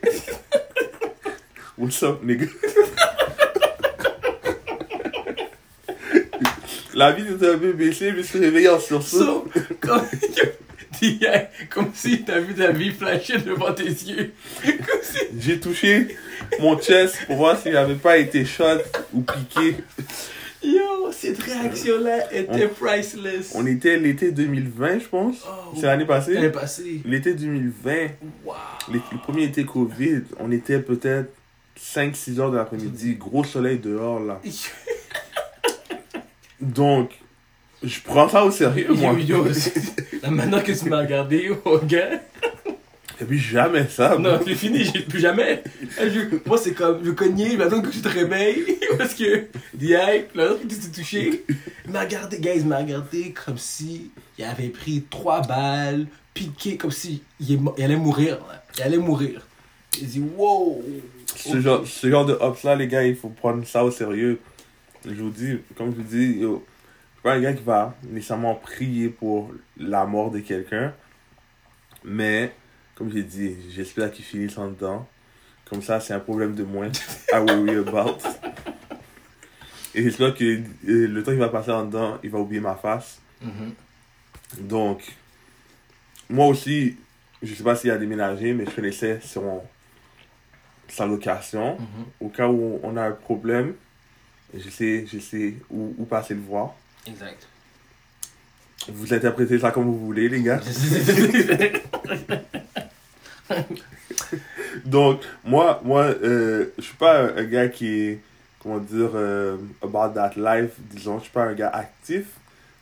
What's 1.80 2.02
up, 2.02 2.22
nigga? 2.22 2.46
La 6.94 7.12
vie 7.12 7.22
était 7.32 7.48
un 7.48 7.56
peu 7.58 7.72
baissée, 7.72 8.12
me 8.12 8.22
suis 8.22 8.38
réveillé 8.38 8.68
en 8.68 8.78
sursaut. 8.78 9.18
So, 9.24 9.48
comme, 9.80 10.02
si 11.94 12.22
t'as 12.24 12.40
vu 12.40 12.52
ta 12.54 12.72
vie 12.72 12.90
flasher 12.90 13.38
devant 13.38 13.72
tes 13.72 13.84
yeux. 13.84 14.32
Si. 15.02 15.18
J'ai 15.38 15.58
touché 15.58 16.08
mon 16.60 16.78
chest 16.78 17.16
pour 17.26 17.36
voir 17.36 17.58
s'il 17.58 17.72
n'avait 17.72 17.94
pas 17.94 18.18
été 18.18 18.44
shot 18.44 18.82
ou 19.14 19.22
piqué. 19.22 19.76
Yo, 20.62 21.10
Cette 21.12 21.42
réaction-là 21.42 22.30
était 22.34 22.68
priceless. 22.68 23.52
On 23.54 23.66
était 23.66 23.96
l'été 23.96 24.30
2020, 24.30 24.98
je 24.98 25.06
pense. 25.06 25.36
Oh, 25.48 25.72
C'est 25.74 25.86
l'année 25.86 26.04
passée. 26.04 26.34
L'année 26.34 26.50
passée. 26.50 27.00
L'été 27.06 27.32
2020, 27.32 28.08
Wow. 28.44 28.54
les- 28.92 29.00
le 29.12 29.18
premier 29.22 29.44
été 29.44 29.64
Covid, 29.64 30.22
on 30.38 30.50
était 30.52 30.80
peut-être 30.80 31.30
5-6 31.80 32.38
heures 32.40 32.50
de 32.50 32.56
l'après-midi, 32.56 33.14
gros 33.16 33.44
soleil 33.44 33.78
dehors 33.78 34.20
là. 34.20 34.40
Donc, 36.60 37.12
je 37.82 38.00
prends 38.00 38.28
ça 38.28 38.44
au 38.44 38.50
sérieux, 38.50 38.92
moi. 38.92 39.14
Yo, 39.14 39.46
yo, 40.22 40.30
manière 40.30 40.62
que 40.62 40.72
tu 40.72 40.88
m'as 40.88 41.00
regardé, 41.00 41.50
oh, 41.64 41.80
gars. 41.82 42.20
Et 43.20 43.24
puis 43.24 43.38
jamais 43.38 43.86
ça. 43.86 44.16
Non, 44.18 44.40
c'est 44.46 44.54
fini, 44.54 44.84
j'ai 44.84 45.00
plus 45.00 45.20
jamais. 45.20 45.62
Je- 45.98 46.38
moi, 46.46 46.56
c'est 46.56 46.72
comme, 46.72 47.04
je 47.04 47.10
cognais, 47.10 47.56
j'attends 47.56 47.82
que 47.82 47.90
tu 47.90 48.00
te 48.00 48.08
réveilles, 48.08 48.78
parce 48.98 49.14
que, 49.14 49.46
direct, 49.74 50.34
là, 50.34 50.54
tu 50.60 50.68
t'es 50.68 50.88
touché. 50.88 51.44
Il 51.84 51.92
m'a 51.92 52.00
regardé, 52.00 52.38
gars, 52.38 52.54
il 52.54 52.66
m'a 52.66 52.78
regardé 52.78 53.32
comme 53.32 53.58
si 53.58 54.10
il 54.38 54.44
avait 54.44 54.68
pris 54.68 55.04
trois 55.10 55.42
balles, 55.42 56.06
piqué, 56.32 56.76
comme 56.78 56.90
si 56.90 57.22
il, 57.40 57.60
il 57.76 57.84
allait 57.84 57.96
mourir, 57.96 58.38
là. 58.48 58.64
Il 58.78 58.82
allait 58.82 58.98
mourir. 58.98 59.46
Il 60.00 60.06
dit, 60.06 60.22
wow. 60.36 60.82
Ce, 61.40 61.60
genre, 61.60 61.86
ce 61.86 62.10
genre 62.10 62.26
de 62.26 62.34
hops 62.34 62.62
là, 62.64 62.76
les 62.76 62.86
gars, 62.86 63.04
il 63.04 63.16
faut 63.16 63.28
prendre 63.28 63.66
ça 63.66 63.84
au 63.84 63.90
sérieux. 63.90 64.40
Je 65.04 65.14
vous 65.14 65.30
dis, 65.30 65.58
comme 65.76 65.90
je 65.92 65.96
vous 65.96 66.02
dis, 66.02 66.38
yo, 66.38 66.64
je 66.66 67.14
suis 67.14 67.22
pas 67.22 67.34
un 67.34 67.40
gars 67.40 67.52
qui 67.52 67.62
va 67.62 67.94
nécessairement 68.08 68.54
prier 68.54 69.08
pour 69.08 69.50
la 69.78 70.04
mort 70.04 70.30
de 70.30 70.40
quelqu'un. 70.40 70.92
Mais, 72.04 72.52
comme 72.94 73.10
j'ai 73.10 73.22
dit, 73.22 73.56
j'espère 73.70 74.10
qu'il 74.12 74.24
finisse 74.24 74.56
en 74.58 74.68
dedans. 74.68 75.08
Comme 75.68 75.82
ça, 75.82 76.00
c'est 76.00 76.12
un 76.12 76.20
problème 76.20 76.54
de 76.54 76.64
moins 76.64 76.90
à 77.32 77.40
worry 77.40 77.76
about. 77.76 78.18
Et 79.94 80.02
j'espère 80.02 80.34
que 80.34 80.44
euh, 80.44 80.60
le 80.84 81.22
temps 81.22 81.30
qu'il 81.32 81.40
va 81.40 81.48
passer 81.48 81.70
en 81.70 81.84
dedans, 81.84 82.18
il 82.22 82.30
va 82.30 82.38
oublier 82.38 82.60
ma 82.60 82.74
face. 82.74 83.20
Mhm. 83.40 83.72
Donc, 84.60 85.02
moi 86.28 86.46
aussi, 86.46 86.96
je 87.42 87.54
sais 87.54 87.62
pas 87.62 87.74
s'il 87.74 87.90
a 87.90 87.98
déménagé, 87.98 88.52
mais 88.52 88.66
je 88.66 88.70
connaissais 88.70 89.20
son, 89.22 89.62
sa 90.90 91.06
location. 91.06 91.76
Mhm. 91.78 92.04
Au 92.20 92.28
cas 92.28 92.48
où 92.48 92.80
on 92.82 92.96
a 92.96 93.02
un 93.02 93.12
problème, 93.12 93.74
je 94.54 94.68
sais, 94.68 95.06
je 95.12 95.18
sais 95.18 95.54
où, 95.70 95.94
où 95.98 96.04
passer 96.04 96.34
le 96.34 96.40
voir. 96.40 96.74
Exact. 97.06 97.46
Vous 98.88 99.12
interprétez 99.12 99.58
ça 99.58 99.70
comme 99.70 99.84
vous 99.84 99.98
voulez, 100.06 100.28
les 100.28 100.42
gars. 100.42 100.60
Donc, 104.84 105.22
moi, 105.44 105.80
moi 105.84 106.04
euh, 106.04 106.66
je 106.78 106.82
suis 106.82 106.96
pas 106.96 107.22
un, 107.24 107.36
un 107.38 107.44
gars 107.44 107.68
qui 107.68 107.86
est, 107.88 108.20
comment 108.62 108.78
dire, 108.78 109.10
euh, 109.14 109.56
about 109.82 110.14
that 110.14 110.32
life, 110.36 110.72
disons. 110.78 111.18
Je 111.18 111.24
suis 111.24 111.32
pas 111.32 111.44
un 111.44 111.54
gars 111.54 111.70
actif. 111.70 112.26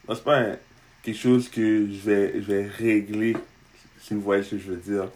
C'est 0.08 0.24
pas 0.24 0.38
un- 0.38 0.56
quelque 1.02 1.18
chose 1.18 1.48
que 1.48 1.86
je 1.90 2.10
vais, 2.10 2.32
je 2.36 2.52
vais 2.52 2.66
régler, 2.66 3.36
si 4.00 4.14
vous 4.14 4.20
voyez 4.20 4.42
ce 4.42 4.50
que 4.52 4.58
je 4.58 4.70
veux 4.70 4.76
dire. 4.76 5.08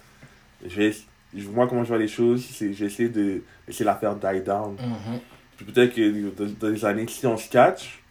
Je 0.67 0.75
vais, 0.77 0.95
moi, 1.35 1.67
comment 1.67 1.83
je 1.83 1.89
vois 1.89 1.99
les 1.99 2.09
choses, 2.09 2.45
c'est 2.45 2.73
j'essaie 2.73 3.09
de 3.09 3.43
laisser 3.67 3.85
la 3.85 3.95
faire 3.95 4.15
die 4.17 4.41
down. 4.43 4.73
Mhm. 4.75 5.21
Puis 5.57 5.67
peut-être 5.67 5.95
que 5.95 6.31
dans, 6.31 6.51
dans 6.61 6.69
les 6.69 6.85
années, 6.85 7.07
si 7.09 7.27
on 7.27 7.37
se 7.37 7.49
catch, 7.49 8.03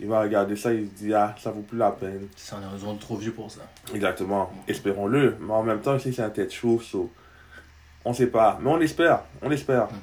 il 0.00 0.08
va 0.08 0.20
regarder 0.20 0.56
ça, 0.56 0.72
il 0.72 0.88
se 0.88 0.94
dit, 0.94 1.14
ah, 1.14 1.34
ça 1.38 1.50
vaut 1.50 1.60
plus 1.62 1.78
la 1.78 1.92
peine. 1.92 2.26
Ça, 2.36 2.58
on 2.58 2.66
est 2.66 2.72
raison 2.72 2.96
trop 2.96 3.16
vieux 3.16 3.32
pour 3.32 3.50
ça. 3.50 3.60
Exactement. 3.94 4.50
Espérons-le. 4.66 5.36
Mais 5.40 5.52
en 5.52 5.62
même 5.62 5.80
temps, 5.80 5.98
c'est 5.98 6.18
un 6.20 6.30
tête 6.30 6.52
chaud, 6.52 6.80
so, 6.80 7.10
on 8.04 8.12
sait 8.12 8.26
pas. 8.26 8.58
Mais 8.60 8.70
on 8.70 8.80
espère. 8.80 9.22
On 9.40 9.50
espère. 9.50 9.84
Mhm. 9.84 9.98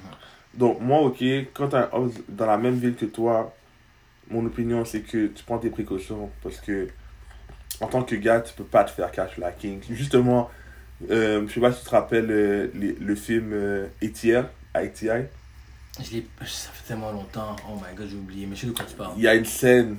Donc, 0.56 0.80
moi, 0.80 1.02
ok, 1.02 1.24
quand 1.54 1.74
un 1.74 1.90
house 1.92 2.14
dans 2.28 2.46
la 2.46 2.58
même 2.58 2.76
ville 2.76 2.96
que 2.96 3.06
toi, 3.06 3.54
mon 4.30 4.46
opinion, 4.46 4.86
c'est 4.86 5.02
que 5.02 5.28
tu 5.28 5.44
prends 5.44 5.58
tes 5.58 5.70
précautions. 5.70 6.30
Parce 6.42 6.58
que, 6.60 6.88
en 7.82 7.88
tant 7.88 8.04
que 8.04 8.16
gars, 8.16 8.42
tu 8.42 8.54
peux 8.54 8.64
pas 8.64 8.84
te 8.84 8.92
faire 8.92 9.12
cash 9.12 9.38
la 9.38 9.52
king. 9.52 9.82
Justement, 9.90 10.50
euh, 11.10 11.48
je 11.48 11.54
sais 11.54 11.60
pas 11.60 11.72
si 11.72 11.80
tu 11.80 11.86
te 11.86 11.90
rappelles 11.92 12.30
euh, 12.32 12.68
les- 12.76 12.96
le 13.00 13.16
film 13.16 13.52
euh, 13.54 13.88
Etienne, 14.04 14.46
ITI. 14.76 15.08
Je 16.02 16.12
l'ai- 16.14 16.28
ça 16.46 16.70
fait 16.74 16.88
tellement 16.88 17.12
longtemps. 17.12 17.56
Oh 17.68 17.76
my 17.76 17.96
god, 17.96 18.08
j'ai 18.10 18.16
oublié. 18.18 18.46
Mais 18.46 18.56
je 18.56 18.62
sais 18.62 18.68
de 18.68 18.72
quoi 18.72 18.86
tu 18.86 18.96
parles. 18.96 19.14
Il 19.18 19.24
y 19.24 19.28
a 19.28 19.36
une 19.36 19.46
scène 19.46 19.98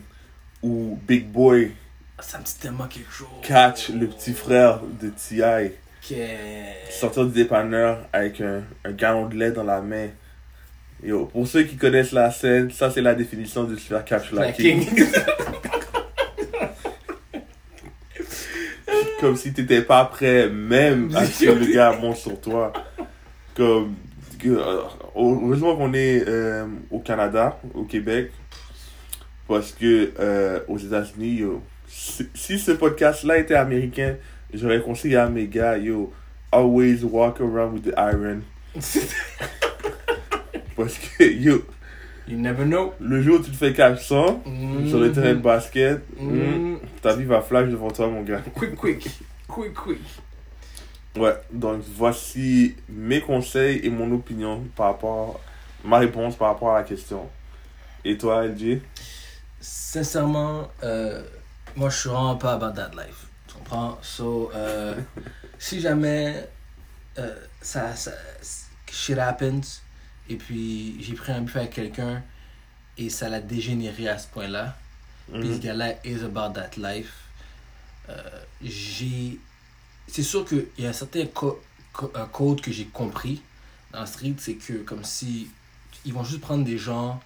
où 0.63 0.99
Big 1.07 1.27
Boy 1.27 1.73
Ça 2.21 2.39
me 2.39 2.45
dit 2.45 2.55
tellement 2.61 2.87
quelque 2.87 3.13
chose. 3.13 3.29
catch 3.43 3.91
le 3.91 4.07
petit 4.09 4.33
frère 4.33 4.81
de 5.01 5.09
T.I. 5.11 5.73
Que... 6.09 6.15
sortir 6.91 7.27
du 7.27 7.33
dépanneur 7.33 8.07
avec 8.13 8.41
un, 8.41 8.63
un 8.85 8.93
gallon 8.93 9.27
de 9.27 9.35
lait 9.37 9.53
dans 9.53 9.65
la 9.65 9.81
main. 9.83 10.09
Yo, 11.03 11.27
pour 11.27 11.47
ceux 11.47 11.63
qui 11.65 11.77
connaissent 11.77 12.13
la 12.13 12.31
scène, 12.31 12.71
ça 12.71 12.91
c'est 12.91 13.01
la 13.03 13.15
définition 13.15 13.65
de 13.65 13.75
se 13.77 13.81
faire 13.83 14.05
catch 14.05 14.33
la 14.33 14.47
La 14.47 14.53
king. 14.53 14.87
king. 14.87 15.07
Comme 19.21 19.37
si 19.37 19.53
t'étais 19.53 19.83
pas 19.83 20.05
prêt 20.07 20.49
même 20.49 21.15
à 21.15 21.27
ce 21.27 21.45
que 21.45 21.51
le 21.51 21.73
gars 21.73 21.97
monte 22.01 22.17
sur 22.17 22.41
toi. 22.41 22.73
Comme, 23.55 23.95
euh, 24.47 24.83
heureusement 25.15 25.77
qu'on 25.77 25.93
est 25.93 26.25
euh, 26.27 26.67
au 26.91 27.01
Canada, 27.01 27.61
au 27.75 27.85
Québec. 27.85 28.31
Parce 29.47 29.73
que 29.73 30.13
euh, 30.19 30.61
aux 30.69 30.79
États-Unis, 30.79 31.35
yo, 31.35 31.63
si, 31.87 32.29
si 32.35 32.59
ce 32.59 32.73
podcast-là 32.73 33.39
était 33.39 33.57
américain, 33.57 34.17
j'aurais 34.55 34.81
conseillé 34.81 35.17
à 35.17 35.29
mes 35.29 35.49
gars, 35.49 35.77
yo, 35.77 36.13
always 36.53 37.03
walk 37.03 37.41
around 37.41 37.75
with 37.75 37.85
the 37.85 37.95
iron. 37.99 38.43
Parce 40.77 40.99
que, 40.99 41.25
yo, 41.25 41.65
You 42.29 42.37
never 42.39 42.65
know. 42.65 42.95
le 43.01 43.23
jour 43.23 43.41
où 43.41 43.43
tu 43.43 43.51
te 43.51 43.57
fais 43.57 43.73
catch 43.73 44.03
100 44.07 44.43
sur 44.89 44.99
le 45.01 45.11
terrain 45.13 45.35
de 45.35 45.41
basket, 45.41 46.03
Mhm. 46.19 46.75
hmm, 46.75 46.79
ta 47.03 47.15
vie 47.17 47.25
va 47.25 47.41
flash 47.41 47.69
devant 47.69 47.91
toi, 47.91 48.07
mon 48.09 48.23
gars. 48.23 48.41
Quick, 48.55 48.77
quick. 48.77 49.09
Quick, 49.49 49.75
quick. 49.75 50.01
Ouais, 51.17 51.35
donc 51.53 51.83
voici 51.97 52.77
mes 52.89 53.21
conseils 53.21 53.81
et 53.83 53.91
mon 53.91 54.13
opinion 54.13 54.63
par 54.77 54.87
rapport, 54.87 55.41
ma 55.85 55.99
réponse 55.99 56.37
par 56.37 56.49
rapport 56.49 56.71
à 56.75 56.79
la 56.79 56.85
question. 56.85 57.29
Et 58.05 58.17
toi, 58.17 58.47
LG? 58.47 58.81
Sincèrement, 59.61 60.69
euh, 60.85 61.23
moi 61.77 61.91
je 61.91 61.97
suis 61.99 62.09
vraiment 62.09 62.37
pas 62.37 62.53
about 62.53 62.73
that 62.73 62.91
life. 62.97 63.27
Tu 63.49 63.55
comprends? 63.55 63.99
So, 64.03 64.51
euh, 64.55 64.95
si 65.59 65.81
jamais 65.81 66.49
euh, 67.19 67.35
ça, 67.61 67.95
ça, 67.97 68.13
shit 68.91 69.19
happens 69.19 69.83
et 70.31 70.37
puis 70.37 70.97
j'ai 71.03 71.15
pris 71.15 71.33
un 71.33 71.41
buffet 71.43 71.59
avec 71.61 71.73
quelqu'un 71.75 72.23
et 72.97 73.11
ça 73.11 73.29
l'a 73.29 73.41
dégénéré 73.41 74.09
à 74.09 74.17
ce 74.19 74.27
point-là, 74.29 74.77
puis 75.41 75.49
ce 75.49 75.55
Mhm. 75.55 75.61
gars-là 75.61 75.95
is 76.05 76.23
about 76.25 76.55
that 76.55 76.71
life, 76.77 77.13
euh, 78.09 78.15
j'ai. 78.63 79.39
C'est 80.09 80.23
sûr 80.23 80.45
qu'il 80.45 80.67
y 80.79 80.87
a 80.87 80.91
un 80.91 80.93
certain 80.95 81.27
co- 81.27 81.61
co- 81.93 82.11
un 82.15 82.27
code 82.27 82.61
que 82.61 82.73
j'ai 82.73 82.87
compris 82.87 83.43
dans 83.93 84.01
le 84.01 84.07
street, 84.07 84.35
c'est 84.39 84.55
que 84.55 84.75
comme 84.79 85.05
si 85.05 85.49
ils 86.05 86.13
vont 86.13 86.25
juste 86.25 86.41
prendre 86.41 86.65
des 86.65 86.79
gens 86.79 87.21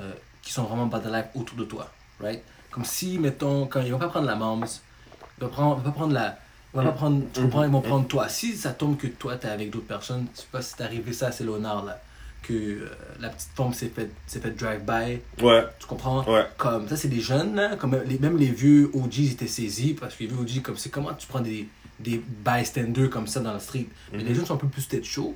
euh, 0.00 0.12
qui 0.42 0.52
sont 0.52 0.64
vraiment 0.64 0.84
about 0.84 1.00
the 1.08 1.12
life 1.12 1.26
autour 1.34 1.56
de 1.58 1.64
toi, 1.64 1.90
right? 2.20 2.42
Comme 2.70 2.84
si, 2.84 3.18
mettons, 3.18 3.66
quand 3.66 3.80
ils 3.82 3.92
vont 3.92 3.98
pas 3.98 4.08
prendre 4.08 4.26
la 4.26 4.34
moms, 4.34 4.64
ils 5.38 5.44
vont, 5.44 5.48
prendre, 5.48 5.76
ils 5.78 5.84
vont 5.84 5.90
pas 5.90 5.96
prendre 5.96 6.12
la. 6.12 6.38
Ils 6.74 6.78
vont 6.78 6.84
pas 6.86 6.92
prendre, 6.92 7.24
tu 7.32 7.40
comprends, 7.42 7.62
ils 7.64 7.70
vont 7.70 7.80
prendre 7.82 8.08
toi. 8.08 8.28
Si 8.28 8.56
ça 8.56 8.72
tombe 8.72 8.96
que 8.96 9.06
toi, 9.06 9.36
t'es 9.36 9.48
avec 9.48 9.70
d'autres 9.70 9.86
personnes, 9.86 10.26
je 10.34 10.40
sais 10.40 10.46
pas 10.50 10.60
si 10.60 10.74
t'es 10.74 10.82
arrivé 10.82 11.12
ça, 11.12 11.30
c'est 11.30 11.44
l'honneur, 11.44 11.84
là. 11.84 12.00
Que 12.46 12.52
euh, 12.52 12.88
la 13.20 13.30
petite 13.30 13.48
femme 13.56 13.72
s'est 13.72 13.88
fait, 13.88 14.10
s'est 14.26 14.40
fait 14.40 14.50
drive-by, 14.50 15.20
Ouais, 15.42 15.64
tu 15.78 15.86
comprends? 15.86 16.24
ouais. 16.30 16.44
Comme 16.58 16.86
ça, 16.88 16.96
c'est 16.96 17.08
des 17.08 17.20
jeunes, 17.20 17.54
là, 17.54 17.76
comme 17.76 17.98
les, 18.06 18.18
même 18.18 18.36
les 18.36 18.50
vieux 18.50 18.90
OGs 18.92 19.30
étaient 19.32 19.46
saisis 19.46 19.94
parce 19.94 20.14
que 20.14 20.24
les 20.24 20.28
vieux 20.28 20.38
OGs, 20.38 20.60
comme 20.62 20.76
c'est 20.76 20.90
comment 20.90 21.14
tu 21.14 21.26
prends 21.26 21.40
des, 21.40 21.66
des 22.00 22.22
bystanders 22.44 23.08
comme 23.08 23.26
ça 23.26 23.40
dans 23.40 23.54
le 23.54 23.60
street? 23.60 23.86
Mais 24.12 24.18
Mhm. 24.18 24.24
les 24.26 24.34
jeunes 24.34 24.46
sont 24.46 24.54
un 24.54 24.58
peu 24.58 24.68
plus 24.68 24.86
tête 24.86 25.04
chaud. 25.04 25.34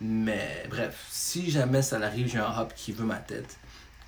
Mais 0.00 0.64
bref, 0.68 1.06
si 1.10 1.50
jamais 1.50 1.80
ça 1.82 1.96
arrive, 2.02 2.28
j'ai 2.30 2.38
un 2.38 2.52
hop 2.58 2.72
qui 2.76 2.92
veut 2.92 3.04
ma 3.06 3.16
tête. 3.16 3.56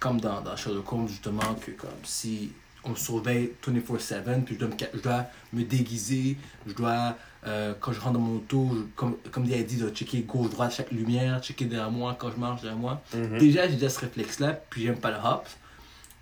Comme 0.01 0.21
dans, 0.21 0.41
dans 0.43 0.57
Sherlock 0.57 0.93
Holmes, 0.93 1.09
justement, 1.09 1.55
que 1.65 1.71
comme 1.71 1.89
si 2.03 2.51
on 2.83 2.91
me 2.91 2.97
surveille 2.97 3.53
24-7, 3.67 4.43
puis 4.45 4.55
je 4.57 4.59
dois, 4.61 4.69
me, 4.69 4.79
ca- 4.79 4.91
je 4.93 4.99
dois 5.01 5.25
me 5.53 5.63
déguiser, 5.63 6.37
je 6.67 6.73
dois, 6.75 7.17
euh, 7.47 7.75
quand 7.81 7.93
je 7.93 8.01
rentre 8.01 8.15
dans 8.15 8.21
mon 8.21 8.37
auto, 8.37 8.71
je- 8.75 8.83
comme, 8.97 9.17
comme 9.31 9.45
il 9.45 9.55
a 9.55 9.63
dit, 9.63 9.77
de 9.77 9.89
checker 9.91 10.21
gauche-droite 10.23 10.73
chaque 10.75 10.91
lumière, 10.91 11.43
checker 11.43 11.67
derrière 11.67 11.91
moi 11.91 12.17
quand 12.19 12.31
je 12.31 12.37
marche 12.37 12.63
derrière 12.63 12.79
moi. 12.79 13.03
Mhm. 13.15 13.39
Déjà, 13.39 13.67
j'ai 13.69 13.75
déjà 13.75 13.91
ce 13.91 14.01
réflexe-là, 14.01 14.53
puis 14.71 14.83
j'aime 14.85 14.99
pas 14.99 15.11
le 15.11 15.17
hop. 15.19 15.47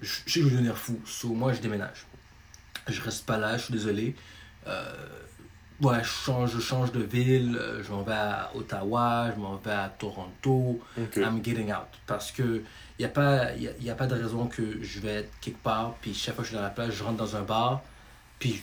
Je 0.00 0.08
je 0.26 0.32
sais 0.32 0.40
que 0.40 0.44
je 0.46 0.50
vais 0.50 0.50
devenir 0.56 0.76
fou. 0.76 0.98
So, 1.06 1.28
moi, 1.28 1.52
je 1.52 1.60
déménage. 1.60 2.06
Je 2.88 3.00
reste 3.00 3.24
pas 3.24 3.38
là, 3.38 3.56
je 3.56 3.64
suis 3.64 3.72
désolé. 3.72 4.16
Euh, 4.66 4.92
ouais, 5.80 6.02
je 6.02 6.08
change, 6.08 6.50
je 6.54 6.60
change 6.60 6.90
de 6.90 7.00
ville. 7.02 7.56
euh, 7.60 7.82
Je 7.84 7.90
m'en 7.92 8.02
vais 8.02 8.12
à 8.12 8.50
Ottawa, 8.56 9.30
je 9.34 9.40
m'en 9.40 9.56
vais 9.56 9.70
à 9.70 9.88
Toronto. 9.96 10.80
I'm 11.20 11.44
getting 11.44 11.70
out. 11.72 11.86
Parce 12.06 12.32
que 12.32 12.62
il 12.98 13.02
n'y 13.02 13.04
a, 13.06 13.08
pas- 13.08 13.52
y 13.54 13.68
a, 13.68 13.70
y 13.80 13.90
a 13.90 13.94
pas 13.94 14.06
de 14.08 14.14
raison 14.14 14.46
que 14.46 14.82
je 14.82 15.00
vais 15.00 15.14
être 15.20 15.30
quelque 15.40 15.62
part, 15.62 15.94
puis 16.00 16.14
chaque 16.14 16.34
fois 16.34 16.42
que 16.42 16.48
je 16.48 16.54
suis 16.54 16.56
dans 16.56 16.62
la 16.62 16.70
place, 16.70 16.90
je 16.94 17.02
rentre 17.02 17.16
dans 17.16 17.36
un 17.36 17.42
bar, 17.42 17.82
puis 18.40 18.62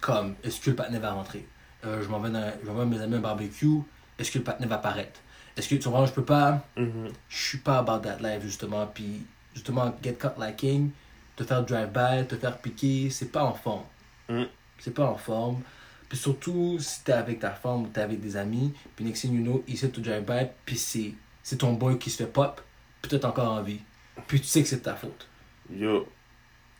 comme, 0.00 0.34
est-ce 0.42 0.60
que 0.60 0.70
le 0.70 0.76
patinet 0.76 0.98
va 0.98 1.12
rentrer? 1.12 1.46
Euh, 1.84 2.02
Je 2.02 2.08
m'en 2.08 2.18
vais, 2.20 2.30
dans- 2.30 2.52
je 2.64 2.70
vais 2.70 2.86
mes 2.86 3.00
amis 3.00 3.16
un 3.16 3.20
barbecue, 3.20 3.78
est-ce 4.18 4.30
que 4.30 4.38
le 4.38 4.44
patinet 4.44 4.66
va 4.66 4.76
apparaître? 4.76 5.20
Est-ce 5.56 5.68
que, 5.68 5.74
tu 5.76 5.84
comprends, 5.84 6.06
je 6.06 6.12
peux 6.12 6.24
pas 6.24 6.64
Mhm. 6.76 7.08
je 7.28 7.36
suis 7.48 7.58
pas 7.58 7.78
about 7.78 7.98
that 8.06 8.18
life 8.20 8.42
justement 8.42 8.86
puis 8.86 9.22
justement 9.54 9.94
get 10.02 10.14
caught 10.14 10.38
lacking, 10.38 10.90
te 11.36 11.44
faire 11.44 11.64
drive-by, 11.64 12.26
te 12.28 12.36
faire 12.36 12.58
piquer, 12.58 13.10
c'est 13.10 13.32
pas 13.32 13.42
en 13.44 13.54
forme. 13.54 13.84
Mm. 14.28 14.44
C'est 14.78 14.94
pas 14.94 15.06
en 15.06 15.16
forme. 15.16 15.60
Puis 16.08 16.18
surtout, 16.18 16.78
si 16.80 17.02
t'es 17.04 17.12
avec 17.12 17.38
ta 17.40 17.50
femme 17.50 17.82
ou 17.84 17.86
t'es 17.88 18.00
avec 18.00 18.20
des 18.20 18.36
amis, 18.36 18.72
puis 18.96 19.04
next 19.04 19.22
thing 19.22 19.34
you 19.36 19.42
know, 19.42 19.64
il 19.66 19.80
de 19.80 19.86
te 19.86 20.00
drive-by, 20.00 20.48
puis 20.64 20.76
c'est, 20.76 21.14
c'est 21.42 21.56
ton 21.56 21.72
boy 21.74 21.98
qui 21.98 22.10
se 22.10 22.18
fait 22.24 22.30
pop, 22.30 22.60
peut-être 23.02 23.24
encore 23.24 23.52
en 23.52 23.62
vie. 23.62 23.80
Puis 24.26 24.40
tu 24.40 24.46
sais 24.46 24.62
que 24.62 24.68
c'est 24.68 24.76
de 24.76 24.82
ta 24.82 24.94
faute. 24.94 25.28
Yo, 25.72 26.06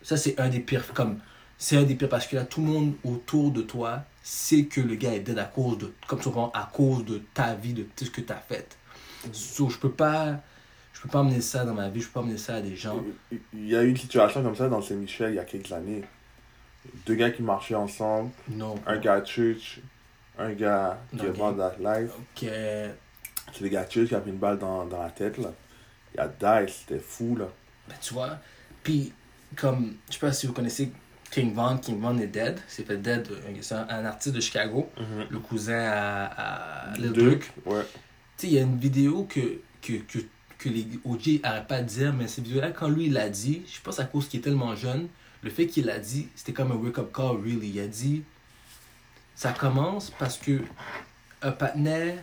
Ça, 0.02 0.16
c'est 0.16 0.38
un 0.40 0.48
des 0.48 0.60
pires. 0.60 0.92
Comme, 0.94 1.20
c'est 1.58 1.76
un 1.76 1.82
des 1.84 1.94
pires 1.94 2.08
parce 2.08 2.26
que 2.26 2.36
là, 2.36 2.44
tout 2.44 2.60
le 2.60 2.66
monde 2.66 2.94
autour 3.04 3.50
de 3.52 3.62
toi 3.62 4.02
sait 4.30 4.66
que 4.66 4.80
le 4.80 4.94
gars 4.94 5.12
est 5.12 5.20
dead 5.20 5.38
à 5.38 5.44
cause 5.44 5.76
de, 5.78 5.92
comme 6.06 6.22
souvent, 6.22 6.52
à 6.54 6.70
cause 6.72 7.04
de 7.04 7.20
ta 7.34 7.54
vie, 7.54 7.72
de 7.74 7.82
tout 7.82 8.04
ce 8.04 8.10
que 8.10 8.20
tu 8.20 8.32
as 8.32 8.36
fait. 8.36 8.76
So, 9.32 9.68
je 9.68 9.76
peux 9.76 9.90
pas, 9.90 10.40
je 10.92 11.00
peux 11.02 11.08
pas 11.08 11.18
amener 11.20 11.40
ça 11.40 11.64
dans 11.64 11.74
ma 11.74 11.88
vie, 11.88 12.00
je 12.00 12.06
peux 12.06 12.12
pas 12.12 12.20
amener 12.20 12.38
ça 12.38 12.54
à 12.54 12.60
des 12.60 12.76
gens. 12.76 13.02
il 13.52 13.66
y 13.66 13.74
a 13.74 13.82
eu 13.82 13.88
une 13.88 13.96
situation 13.96 14.40
comme 14.42 14.54
ça 14.54 14.68
dans 14.68 14.80
Saint-Michel 14.80 15.32
il 15.32 15.36
y 15.36 15.38
a 15.40 15.44
quelques 15.44 15.72
années. 15.72 16.04
Deux 17.06 17.16
gars 17.16 17.30
qui 17.32 17.42
marchaient 17.42 17.74
ensemble, 17.74 18.30
Non. 18.48 18.76
un 18.86 18.98
gars 18.98 19.20
de 19.20 19.26
church, 19.26 19.80
un 20.38 20.52
gars 20.52 21.00
qui 21.10 21.26
est 21.26 21.36
mort 21.36 21.52
dans 21.52 21.72
la 21.80 22.00
life. 22.00 22.10
Ok. 22.16 22.48
C'est 23.52 23.60
le 23.62 23.68
gars 23.68 23.84
de 23.84 23.90
church 23.90 24.08
qui 24.08 24.14
a 24.14 24.20
pris 24.20 24.30
une 24.30 24.38
balle 24.38 24.58
dans, 24.58 24.86
dans 24.86 25.02
la 25.02 25.10
tête, 25.10 25.38
là. 25.38 25.52
Il 26.14 26.20
a 26.20 26.28
die, 26.28 26.72
c'était 26.72 27.00
fou, 27.00 27.34
là. 27.36 27.46
Ben, 27.88 27.96
tu 28.00 28.14
vois. 28.14 28.38
Puis, 28.84 29.12
comme, 29.56 29.96
je 30.08 30.14
sais 30.14 30.20
pas 30.20 30.32
si 30.32 30.46
vous 30.46 30.52
connaissez 30.52 30.92
King 31.30 31.54
Von. 31.54 31.78
King 31.78 32.00
Von 32.00 32.18
est 32.18 32.26
dead. 32.26 32.58
C'est 32.68 32.84
fait 32.86 32.96
dead. 32.96 33.28
euh, 33.30 33.36
C'est 33.60 33.74
un, 33.74 33.86
un 33.88 34.04
artiste 34.04 34.34
de 34.34 34.40
Chicago. 34.40 34.90
Le 35.30 35.38
cousin 35.38 35.78
à, 35.78 36.90
à 36.92 36.96
Lil. 36.96 37.38
Ouais. 37.66 37.82
Tu 38.36 38.46
sais, 38.46 38.46
il 38.48 38.52
y 38.54 38.58
a 38.58 38.62
une 38.62 38.78
vidéo 38.78 39.24
que, 39.24 39.60
que, 39.82 39.92
que, 40.08 40.18
que 40.58 40.68
les 40.68 40.86
OG 41.04 41.40
n'arrêtent 41.42 41.66
pas 41.68 41.82
de 41.82 41.86
dire, 41.88 42.12
mais 42.12 42.26
cette 42.26 42.44
vidéo-là, 42.44 42.70
quand 42.72 42.88
lui, 42.88 43.06
il 43.06 43.12
l'a 43.12 43.28
dit, 43.28 43.62
je 43.72 43.80
pense 43.80 44.00
à 44.00 44.04
cause 44.04 44.28
qu'il 44.28 44.40
est 44.40 44.42
tellement 44.42 44.74
jeune, 44.74 45.08
le 45.42 45.50
fait 45.50 45.66
qu'il 45.66 45.86
l'a 45.86 45.98
dit, 45.98 46.28
c'était 46.34 46.52
comme 46.52 46.72
un 46.72 46.76
wake-up 46.76 47.12
call, 47.14 47.36
really. 47.42 47.70
Il 47.70 47.80
a 47.80 47.86
dit, 47.86 48.22
ça 49.36 49.52
commence 49.52 50.10
parce 50.18 50.36
que 50.36 50.60
un 51.42 51.52
partenaire, 51.52 52.18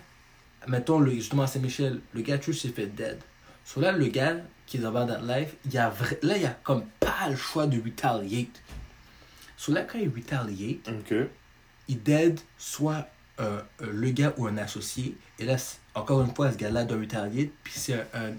mettons, 0.67 0.99
le, 0.99 1.11
justement 1.11 1.43
à 1.43 1.47
Saint-Michel, 1.47 1.99
le 2.13 2.21
gars 2.21 2.37
Truth 2.37 2.55
s'est 2.55 2.69
fait 2.69 2.85
dead. 2.87 3.17
So 3.65 3.81
là, 3.81 3.91
le 3.91 4.07
gars 4.07 4.35
qui 4.65 4.77
est 4.77 4.81
dans 4.81 4.91
That 5.05 5.21
Life, 5.21 5.55
il 5.65 5.73
y 5.73 5.77
a 5.77 5.91
là, 6.23 6.35
il 6.37 6.43
y 6.43 6.45
a 6.45 6.57
comme 6.63 6.83
pas 6.99 7.29
le 7.29 7.35
choix 7.35 7.67
de 7.67 7.81
retaliate. 7.81 8.61
So 9.57 9.73
là, 9.73 9.83
quand 9.83 9.97
il 9.97 10.09
retaliate, 10.09 10.87
Ok. 10.87 11.13
il 11.87 12.03
dead 12.03 12.39
soit 12.57 13.07
euh, 13.39 13.61
euh, 13.81 13.91
le 13.91 14.09
gars 14.11 14.33
ou 14.37 14.47
un 14.47 14.57
associé. 14.57 15.15
Et 15.39 15.45
là, 15.45 15.57
encore 15.93 16.21
une 16.21 16.33
fois, 16.33 16.51
ce 16.51 16.57
gars-là 16.57 16.85
doit 16.85 16.99
retaliate. 16.99 17.49
Puis 17.63 17.73
c'est 17.75 17.93
un, 18.13 18.29
un 18.29 18.33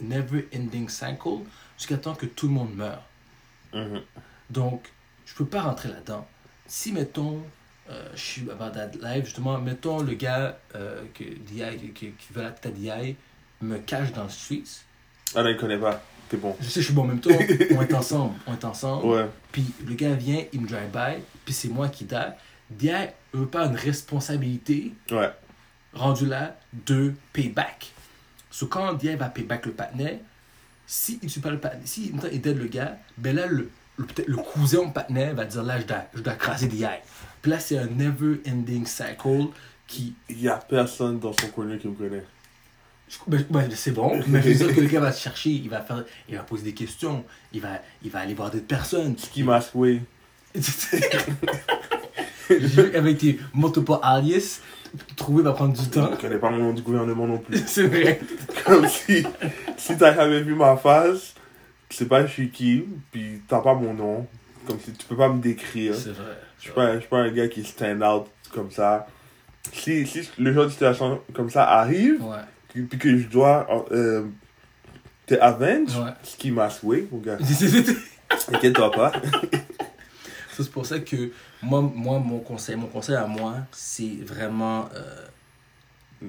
never-ending 0.00 0.88
cycle 0.88 1.44
jusqu'à 1.78 1.96
temps 1.96 2.14
que 2.14 2.26
tout 2.26 2.48
le 2.48 2.52
monde 2.52 2.74
meurt. 2.74 3.02
Mhm. 3.72 4.02
Donc, 4.50 4.92
je 5.26 5.34
peux 5.34 5.46
pas 5.46 5.62
rentrer 5.62 5.88
là-dedans. 5.88 6.26
Si, 6.66 6.92
mettons, 6.92 7.42
euh, 7.90 8.08
je 8.14 8.20
suis 8.20 8.50
about 8.50 8.70
that 8.70 8.92
live, 9.00 9.24
justement, 9.24 9.58
mettons 9.58 10.00
le 10.00 10.14
gars 10.14 10.58
euh, 10.74 11.02
que 11.14 11.24
DI, 11.24 11.92
qui, 11.94 12.12
qui, 12.12 12.32
veut 12.32 12.42
la 12.42 12.50
tête 12.50 12.74
DI 12.74 13.16
me 13.60 13.78
cache 13.78 14.12
dans 14.12 14.24
le 14.24 14.30
streets. 14.30 14.84
Ah 15.34 15.42
non, 15.42 15.50
il 15.50 15.56
connaît 15.56 15.78
pas. 15.78 16.02
T'es 16.28 16.36
bon. 16.36 16.56
Je 16.60 16.68
sais, 16.68 16.80
je 16.80 16.86
suis 16.86 16.94
bon 16.94 17.02
en 17.02 17.06
même 17.06 17.20
temps. 17.20 17.30
on 17.76 17.82
est 17.82 17.94
ensemble. 17.94 18.34
On 18.46 18.52
est 18.52 18.64
ensemble. 18.64 19.06
Ouais. 19.06 19.26
Puis 19.52 19.64
le 19.86 19.94
gars 19.94 20.14
vient, 20.14 20.42
il 20.52 20.60
me 20.60 20.68
drive 20.68 20.90
by, 20.92 21.22
puis 21.44 21.54
c'est 21.54 21.68
moi 21.68 21.88
qui 21.88 22.04
die. 22.04 22.14
DI 22.70 22.90
veut 23.32 23.46
pas 23.46 23.66
une 23.66 23.76
responsabilité 23.76 24.92
Ouais. 25.10 25.30
rendu 25.92 26.26
là 26.26 26.56
de 26.86 27.12
payback. 27.32 27.92
So, 28.50 28.66
quand 28.66 28.94
DI 28.94 29.16
va 29.16 29.28
payback 29.28 29.66
le 29.66 29.72
partenaire, 29.72 30.18
si 30.86 31.18
il 31.22 31.30
tue 31.30 31.40
pas 31.40 31.50
le 31.50 31.58
partenaire, 31.58 31.86
si 31.86 32.12
il 32.32 32.40
dead 32.40 32.56
le 32.56 32.66
gars, 32.66 32.96
ben 33.18 33.36
là, 33.36 33.46
le, 33.46 33.70
le, 33.96 34.36
cousin 34.36 34.78
ou 34.78 34.90
partenaire 34.90 35.34
va 35.34 35.44
dire 35.44 35.62
là, 35.62 35.80
je 35.80 35.86
dois, 35.86 36.04
je 36.14 36.20
dois 36.20 36.34
craser 36.34 36.68
DI. 36.68 36.84
Puis 37.42 37.50
là, 37.50 37.58
c'est 37.58 37.78
un 37.78 37.86
never 37.86 38.40
ending 38.48 38.86
cycle 38.86 39.48
qui. 39.86 40.14
Il 40.28 40.40
y 40.40 40.48
a 40.48 40.56
personne 40.56 41.18
dans 41.18 41.32
son 41.32 41.48
corner 41.48 41.78
qui 41.78 41.88
me 41.88 41.94
connaît. 41.94 42.24
Ben, 43.26 43.44
ben, 43.50 43.70
c'est 43.74 43.92
bon, 43.92 44.20
mais 44.26 44.42
je 44.42 44.48
veux 44.48 44.54
dire 44.54 44.74
que 44.74 44.80
gars 44.80 45.00
va 45.00 45.12
se 45.12 45.22
chercher, 45.22 45.50
il 45.50 45.68
va, 45.68 45.80
faire, 45.80 46.04
il 46.28 46.36
va 46.36 46.42
poser 46.42 46.64
des 46.64 46.74
questions, 46.74 47.24
il 47.52 47.60
va, 47.60 47.80
il 48.02 48.10
va 48.10 48.20
aller 48.20 48.34
voir 48.34 48.50
d'autres 48.50 48.66
personnes. 48.66 49.16
Mask 49.38 49.74
Way. 49.74 50.02
J'ai 50.54 50.62
vu 52.58 52.94
avec 52.94 53.18
tes 53.18 53.40
multiple 53.54 53.92
alias, 54.02 54.60
trouver 55.16 55.42
va 55.42 55.52
prendre 55.52 55.72
du 55.72 55.88
temps. 55.88 56.10
Je 56.12 56.20
connais 56.20 56.38
pas 56.38 56.50
mon 56.50 56.58
nom 56.58 56.72
du 56.72 56.82
gouvernement 56.82 57.26
non 57.26 57.38
plus. 57.38 57.62
C'est 57.66 57.86
vrai. 57.86 58.20
Comme 58.64 58.88
si, 58.88 59.26
si 59.76 59.96
t'as 59.96 60.14
jamais 60.14 60.42
vu 60.42 60.54
ma 60.54 60.76
face, 60.76 61.34
tu 61.88 61.96
sais 61.96 62.06
pas 62.06 62.26
je 62.26 62.32
suis 62.32 62.50
qui, 62.50 62.84
puis 63.10 63.40
t'as 63.48 63.60
pas 63.60 63.74
mon 63.74 63.94
nom. 63.94 64.26
Comme 64.66 64.78
si 64.80 64.92
tu 64.92 65.06
peux 65.06 65.16
pas 65.16 65.28
me 65.28 65.40
décrire. 65.40 65.94
C'est 65.94 66.12
vrai. 66.12 66.38
Je 66.58 66.64
suis 66.64 66.72
pas, 66.72 66.96
pas 66.98 67.18
un 67.18 67.30
gars 67.30 67.48
qui 67.48 67.64
stand 67.64 68.02
out 68.02 68.26
comme 68.52 68.70
ça. 68.70 69.06
Si, 69.72 70.06
si 70.06 70.28
le 70.38 70.52
genre 70.52 70.66
de 70.66 70.70
situation 70.70 71.20
comme 71.32 71.50
ça 71.50 71.68
arrive, 71.68 72.22
Ouais. 72.22 72.36
Puis 72.82 72.98
que 72.98 73.16
je 73.16 73.26
dois 73.28 73.86
euh, 73.92 74.26
te 75.26 75.34
avenge, 75.34 75.96
Ouais. 75.96 76.10
ski 76.22 76.50
mask 76.50 76.82
way, 76.84 77.06
mon 77.10 77.18
gars. 77.18 77.38
Inquiète-toi 78.52 78.90
pas. 78.90 79.12
c'est 80.56 80.70
pour 80.70 80.84
ça 80.86 80.98
que 81.00 81.30
moi, 81.62 81.80
moi, 81.80 82.18
mon 82.18 82.40
conseil, 82.40 82.76
mon 82.76 82.86
conseil 82.88 83.14
à 83.16 83.26
moi, 83.26 83.56
c'est 83.72 84.16
vraiment 84.22 84.88
euh, 84.94 85.26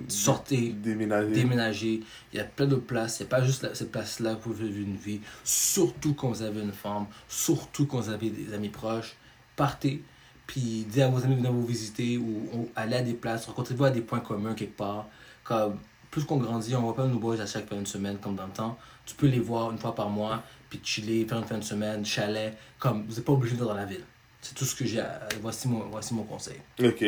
sortez, 0.08 0.70
Déménager. 0.70 1.32
déménager. 1.34 2.02
Il 2.34 2.38
y 2.38 2.40
a 2.40 2.44
plein 2.44 2.68
de 2.68 2.76
places. 2.76 3.22
A 3.22 3.26
pas 3.26 3.44
juste 3.44 3.64
la- 3.64 3.74
cette 3.76 3.92
place-là 3.92 4.36
pour 4.36 4.54
vivre 4.54 4.78
une 4.78 4.96
vie. 4.98 5.22
Surtout 5.44 6.14
quand 6.14 6.30
vous 6.30 6.42
avez 6.42 6.62
une 6.62 6.74
femme, 6.74 7.06
surtout 7.28 7.86
quand 7.86 8.00
vous 8.02 8.10
avez 8.10 8.30
des 8.30 8.54
amis 8.54 8.70
proches. 8.70 9.16
Partez, 9.56 10.04
puis 10.48 10.86
dites 10.90 11.02
à 11.02 11.08
vos 11.08 11.24
amis 11.24 11.36
de 11.36 11.40
venir 11.40 11.52
vous 11.54 11.66
visiter 11.66 12.18
ou, 12.18 12.50
ou 12.54 12.70
aller 12.76 12.98
à 12.98 13.02
des 13.02 13.14
places. 13.14 13.46
Rencontrez-vous 13.46 13.86
à 13.86 13.90
des 13.92 14.02
points 14.02 14.20
communs 14.20 14.54
quelque 14.54 14.76
part. 14.78 15.08
Comme, 15.44 15.78
plus 16.16 16.24
qu'on 16.24 16.38
grandit, 16.38 16.74
on 16.78 16.82
voit 16.82 16.96
pas 16.96 17.06
nos 17.08 17.20
boys 17.20 17.42
à 17.42 17.46
chaque 17.46 17.68
fin 17.68 17.76
de 17.76 17.86
semaine 17.86 18.18
comme 18.20 18.38
dans 18.38 18.46
le 18.46 18.54
temps. 18.54 18.78
Tu 19.06 19.16
peux 19.16 19.28
les 19.28 19.42
voir 19.42 19.72
une 19.72 19.78
fois 19.78 19.94
par 19.94 20.10
mois, 20.10 20.44
puis 20.70 20.80
chiller, 20.82 21.26
faire 21.26 21.40
une 21.40 21.44
fin 21.44 21.58
de 21.58 21.64
semaine, 21.64 22.06
chalet. 22.06 22.58
Comme, 22.80 23.04
vous 23.06 23.16
n'êtes 23.16 23.26
pas 23.26 23.34
obligé 23.34 23.58
d'être 23.58 23.68
dans 23.68 23.74
la 23.74 23.84
ville. 23.84 24.06
C'est 24.42 24.56
tout 24.56 24.64
ce 24.64 24.76
que 24.76 24.86
j'ai 24.86 25.02
à... 25.02 25.28
Voici 25.42 25.68
mon, 25.68 25.80
voici 25.92 26.14
mon 26.14 26.24
conseil. 26.24 26.56
Ok. 26.82 27.04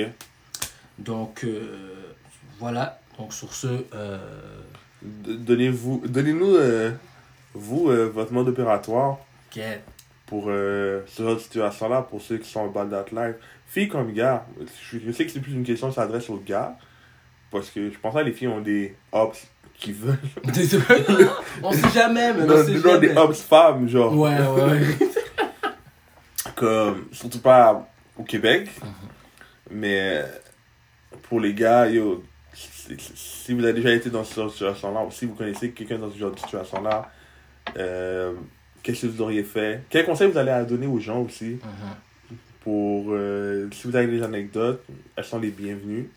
Donc, 1.00 1.46
euh, 1.46 2.12
voilà. 2.60 3.00
Donc, 3.18 3.32
sur 3.32 3.54
ce, 3.54 3.86
euh, 3.96 4.18
Donnez-vous, 5.02 6.04
donnez-nous, 6.06 6.56
euh, 6.56 6.92
vous, 7.54 7.86
votre 8.12 8.34
mode 8.34 8.50
opératoire 8.50 9.20
ok. 9.56 9.64
pour 10.26 10.48
ce 10.48 11.04
genre 11.18 11.36
de 11.36 11.40
situation-là, 11.40 12.02
pour 12.02 12.22
ceux 12.22 12.40
qui 12.40 12.50
sont 12.50 12.60
en 12.60 12.68
bas 12.68 12.84
de 12.84 13.16
live. 13.16 13.36
Filles 13.68 13.88
comme 13.88 14.12
gars, 14.12 14.46
je, 14.92 15.00
je 15.00 15.12
sais 15.14 15.26
que 15.26 15.32
c'est 15.32 15.40
plus 15.40 15.54
une 15.54 15.64
question 15.64 15.88
qui 15.88 15.96
s'adresse 15.96 16.30
aux 16.30 16.44
gars, 16.46 16.78
parce 17.52 17.70
que 17.70 17.92
je 17.92 17.98
pense 18.00 18.14
que 18.14 18.20
les 18.20 18.32
filles 18.34 18.48
ont 18.50 18.62
des 18.62 18.96
hops 19.12 19.48
qui 19.76 19.92
veulent. 19.94 20.18
on 21.64 21.72
sait 21.72 21.90
jamais, 21.94 22.34
mais 22.34 22.44
on 22.44 22.48
Non, 22.48 22.64
sait 22.66 22.74
non, 22.80 22.98
des 23.00 23.16
hops 23.16 23.42
femmes, 23.42 23.88
genre. 23.88 24.18
Ouais, 24.18 24.38
ouais. 24.40 24.82
Comme, 26.56 27.06
surtout 27.12 27.40
pas 27.40 27.88
au 28.18 28.24
Québec, 28.24 28.70
mais 29.70 30.24
pour 31.24 31.40
les 31.40 31.54
gars, 31.54 31.88
yo, 31.88 32.24
si, 32.54 33.54
vous 33.54 33.64
avez 33.64 33.74
déjà 33.74 33.92
été 33.94 34.10
dans 34.10 34.24
ce 34.24 34.34
genre 34.34 34.48
de 34.48 34.52
situation-là, 34.52 35.04
ou 35.06 35.12
si 35.12 35.26
vous 35.26 35.36
connaissez 35.36 35.72
quelqu'un 35.72 36.00
dans 36.00 36.10
ce 36.12 36.18
genre 36.18 36.32
de 36.32 36.40
situation-là, 36.40 37.12
euh, 37.78 38.34
qu'est-ce 38.82 39.04
que 39.04 39.08
vous 39.08 39.22
auriez 39.22 39.44
fait? 39.44 39.84
Quels 39.90 40.06
conseils 40.06 40.32
vous 40.32 40.38
allez 40.38 40.66
donner 40.66 40.88
aux 40.88 41.00
gens 41.00 41.22
aussi? 41.22 41.60
Mhm. 41.64 42.38
pour 42.62 43.06
euh, 43.10 43.70
si 43.72 43.88
vous 43.88 43.96
avez 43.96 44.08
des 44.08 44.24
anecdotes, 44.24 44.84
elles 45.16 45.24
sont 45.24 45.40
les 45.40 45.52
bienvenues. 45.52 46.10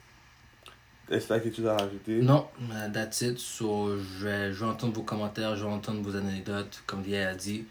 Est-ce 1.10 1.22
que 1.24 1.26
tu 1.28 1.32
as 1.32 1.40
quelque 1.40 1.56
chose 1.56 1.66
à 1.66 1.72
rajouter? 1.76 2.22
Non, 2.22 2.46
euh, 2.72 2.88
that's 2.92 3.20
it. 3.22 3.38
So, 3.38 3.96
je, 3.98 4.24
vais, 4.24 4.52
je 4.52 4.60
vais 4.64 4.70
entendre 4.70 4.92
vos 4.92 5.02
commentaires, 5.02 5.56
je 5.56 5.64
vais 5.64 5.70
entendre 5.70 6.00
vos 6.02 6.14
anecdotes, 6.16 6.82
comme 6.86 7.02
Dia 7.02 7.30
a 7.30 7.34
dit. 7.34 7.64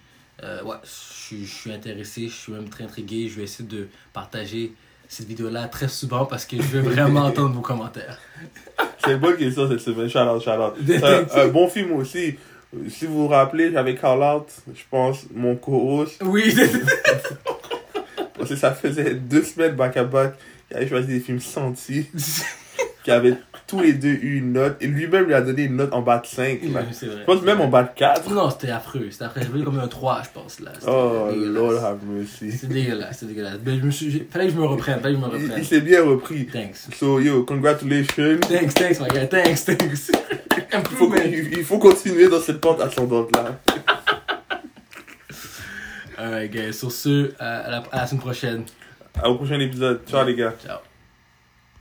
Euh, 0.44 0.62
ouais, 0.64 0.76
je, 0.84 0.90
suis- 0.90 1.46
je 1.46 1.54
suis 1.54 1.72
intéressé, 1.72 2.28
je 2.28 2.34
suis 2.34 2.52
même 2.52 2.70
très 2.70 2.84
intrigué. 2.84 3.28
Je 3.30 3.38
vais 3.38 3.44
essayer 3.44 3.68
de 3.68 3.88
partager 4.14 4.74
cette 5.08 5.28
vidéo-là 5.28 5.68
très 5.68 5.88
souvent 5.88 6.26
parce 6.26 6.46
que 6.46 6.58
je 6.58 6.62
veux 6.62 6.82
vraiment 6.82 7.22
entendre 7.26 7.56
vos 7.56 7.62
commentaires. 7.62 8.18
C'est 9.04 9.12
une 9.14 9.18
bonne 9.20 9.38
question 9.38 9.68
cette 9.70 9.80
semaine. 9.80 10.10
Shout 10.10 10.20
out, 10.20 10.42
shout 10.42 10.52
out. 10.52 10.74
C'est 10.86 11.04
un, 11.04 11.26
un 11.46 11.48
bon 11.48 11.68
film 11.70 11.94
aussi. 11.94 12.36
Si 12.90 13.06
vous 13.06 13.22
vous 13.24 13.28
rappelez, 13.28 13.72
j'avais 13.72 13.96
call 13.96 14.22
out, 14.22 14.48
je 14.74 14.84
pense, 14.92 15.26
mon 15.34 15.56
co-host. 15.56 16.22
Oui, 16.24 16.54
Parce 18.38 18.50
que 18.50 18.56
ça 18.56 18.74
faisait 18.74 19.16
deux 19.16 19.44
semaines 19.44 19.76
back 19.76 19.98
à 19.98 20.04
back. 20.04 20.36
Il 20.72 20.78
avait 20.78 20.88
choisi 20.88 21.08
des 21.08 21.20
films 21.20 21.40
sentis. 21.40 22.08
qui 23.04 23.12
avaient 23.12 23.36
tous 23.68 23.82
les 23.82 23.94
deux 23.94 24.10
eu 24.10 24.38
une 24.38 24.54
note. 24.54 24.78
Et 24.82 24.88
lui-même 24.88 25.26
lui 25.26 25.34
a 25.34 25.42
donné 25.42 25.64
une 25.64 25.76
note 25.78 25.94
en 25.94 26.02
bas 26.02 26.20
de 26.20 26.26
5. 26.26 26.60
Oui, 26.64 26.72
c'est 26.92 27.06
vrai. 27.06 27.18
Je 27.22 27.26
pense 27.26 27.42
même 27.44 27.62
en 27.62 27.68
bas 27.68 27.84
de 27.84 27.90
4. 27.96 28.30
Non, 28.34 28.50
c'était 28.50 28.72
affreux. 28.72 29.08
C'était 29.12 29.26
affreux. 29.26 29.42
J'avais 29.44 29.64
comme 29.64 29.80
un 29.80 29.88
3, 29.88 30.22
je 30.26 30.30
pense. 30.40 30.60
là. 30.60 30.72
Oh. 30.88 31.30
Lord 31.36 31.84
have 31.84 32.00
mercy. 32.06 32.52
C'est 32.52 32.68
dégueulasse, 32.68 33.18
c'est 33.20 33.28
dégueulasse. 33.28 33.60
Mais 33.66 33.78
je 33.80 33.86
me 33.86 33.92
suis... 33.92 34.28
Fallait 34.30 34.48
que 34.48 34.54
je 34.54 34.58
me 34.58 34.66
reprenne, 34.66 35.00
fallait 35.00 35.16
que 35.16 35.22
je 35.22 35.26
me 35.26 35.30
Il, 35.38 35.44
reprenne. 35.44 35.60
il 35.60 35.66
s'est 35.66 35.82
bien 35.82 36.04
repris. 36.04 36.46
Thanks. 36.48 36.88
So, 36.98 37.20
yo, 37.20 37.44
congratulations. 37.44 38.40
Thanks, 38.48 38.74
thanks, 38.74 39.00
my 39.00 39.08
guy. 39.08 39.28
Thanks, 39.30 39.66
thanks. 39.66 40.12
Il 40.72 40.98
faut, 40.98 41.12
il, 41.16 41.64
faut 41.64 41.80
continuer 41.80 42.28
dans 42.28 42.40
cette 42.42 42.60
pente 42.62 42.80
ascendante-là. 42.82 43.60
Alright, 46.18 46.52
guys. 46.52 46.74
Sur 46.74 46.92
ce, 46.92 47.10
euh, 47.10 47.32
à 47.40 47.70
la, 47.70 47.78
à 47.92 47.98
la 48.02 48.08
semaine 48.08 48.22
prochaine. 48.22 48.64
Au 49.24 49.36
prochain 49.36 49.60
épisode. 49.60 50.02
Ciao, 50.08 50.26
les 50.26 50.36
gars. 50.36 50.54
Ciao. 50.64 50.78